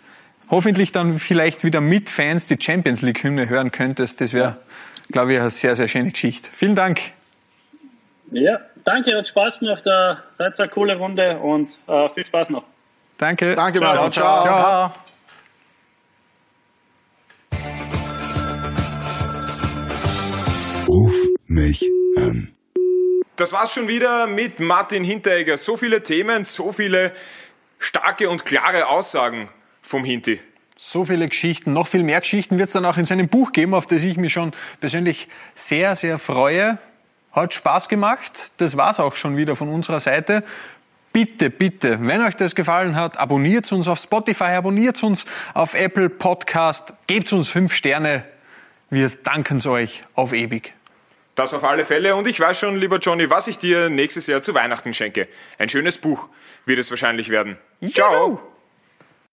hoffentlich 0.49 0.91
dann 0.91 1.19
vielleicht 1.19 1.63
wieder 1.63 1.81
mit 1.81 2.09
Fans 2.09 2.47
die 2.47 2.57
Champions 2.59 3.01
League 3.01 3.23
Hymne 3.23 3.49
hören 3.49 3.71
könntest. 3.71 4.21
Das 4.21 4.33
wäre, 4.33 4.57
glaube 5.11 5.33
ich, 5.33 5.39
eine 5.39 5.51
sehr, 5.51 5.75
sehr 5.75 5.87
schöne 5.87 6.11
Geschichte. 6.11 6.49
Vielen 6.53 6.75
Dank. 6.75 6.99
Ja, 8.31 8.59
danke, 8.83 9.17
hat 9.17 9.27
Spaß 9.27 9.59
gemacht. 9.59 9.85
Äh, 9.87 10.15
seid 10.37 10.59
eine 10.59 10.69
coole 10.69 10.95
Runde 10.97 11.39
und 11.39 11.71
äh, 11.87 12.09
viel 12.09 12.25
Spaß 12.25 12.49
noch. 12.51 12.63
Danke. 13.17 13.55
Danke, 13.55 13.79
Martin. 13.79 14.11
ciao. 14.11 14.41
ciao. 14.41 14.89
ciao. 14.89 14.93
Ruf 20.87 21.15
mich 21.47 21.83
an. 22.17 22.53
Das 23.35 23.51
war's 23.53 23.73
schon 23.73 23.87
wieder 23.87 24.27
mit 24.27 24.59
Martin 24.59 25.03
Hinteregger. 25.03 25.57
So 25.57 25.75
viele 25.75 26.03
Themen, 26.03 26.43
so 26.43 26.71
viele 26.71 27.13
starke 27.79 28.29
und 28.29 28.45
klare 28.45 28.87
Aussagen 28.87 29.49
vom 29.81 30.03
Hinti. 30.03 30.39
So 30.77 31.03
viele 31.03 31.27
Geschichten, 31.27 31.73
noch 31.73 31.87
viel 31.87 32.03
mehr 32.03 32.21
Geschichten 32.21 32.57
wird 32.57 32.67
es 32.67 32.73
dann 32.73 32.85
auch 32.85 32.97
in 32.97 33.05
seinem 33.05 33.27
Buch 33.27 33.51
geben, 33.51 33.73
auf 33.73 33.85
das 33.85 34.03
ich 34.03 34.17
mich 34.17 34.31
schon 34.31 34.51
persönlich 34.79 35.27
sehr, 35.55 35.95
sehr 35.95 36.17
freue. 36.17 36.77
Hat 37.31 37.53
Spaß 37.53 37.89
gemacht. 37.89 38.51
Das 38.57 38.77
war's 38.77 38.99
auch 38.99 39.15
schon 39.15 39.37
wieder 39.37 39.55
von 39.55 39.69
unserer 39.69 39.99
Seite. 39.99 40.43
Bitte, 41.11 41.49
bitte, 41.49 41.97
wenn 42.01 42.21
euch 42.21 42.35
das 42.35 42.53
gefallen 42.53 42.95
hat, 42.95 43.17
abonniert 43.17 43.71
uns 43.71 43.87
auf 43.87 43.99
Spotify, 43.99 44.51
abonniert 44.55 45.01
uns 45.01 45.25
auf 45.55 45.73
Apple 45.73 46.07
Podcast, 46.07 46.93
gebt 47.07 47.33
uns 47.33 47.49
fünf 47.49 47.73
Sterne. 47.73 48.23
Wir 48.91 49.09
danken 49.09 49.57
es 49.57 49.65
euch 49.65 50.01
auf 50.13 50.33
ewig. 50.33 50.73
Das 51.33 51.53
auf 51.53 51.63
alle 51.63 51.85
Fälle. 51.85 52.15
Und 52.15 52.27
ich 52.27 52.39
weiß 52.39 52.59
schon, 52.59 52.75
lieber 52.77 52.97
Johnny, 52.97 53.29
was 53.29 53.47
ich 53.47 53.57
dir 53.57 53.89
nächstes 53.89 54.27
Jahr 54.27 54.41
zu 54.41 54.53
Weihnachten 54.53 54.93
schenke. 54.93 55.27
Ein 55.57 55.69
schönes 55.69 55.97
Buch 55.97 56.27
wird 56.65 56.79
es 56.79 56.91
wahrscheinlich 56.91 57.29
werden. 57.29 57.57
Ciao! 57.91 58.48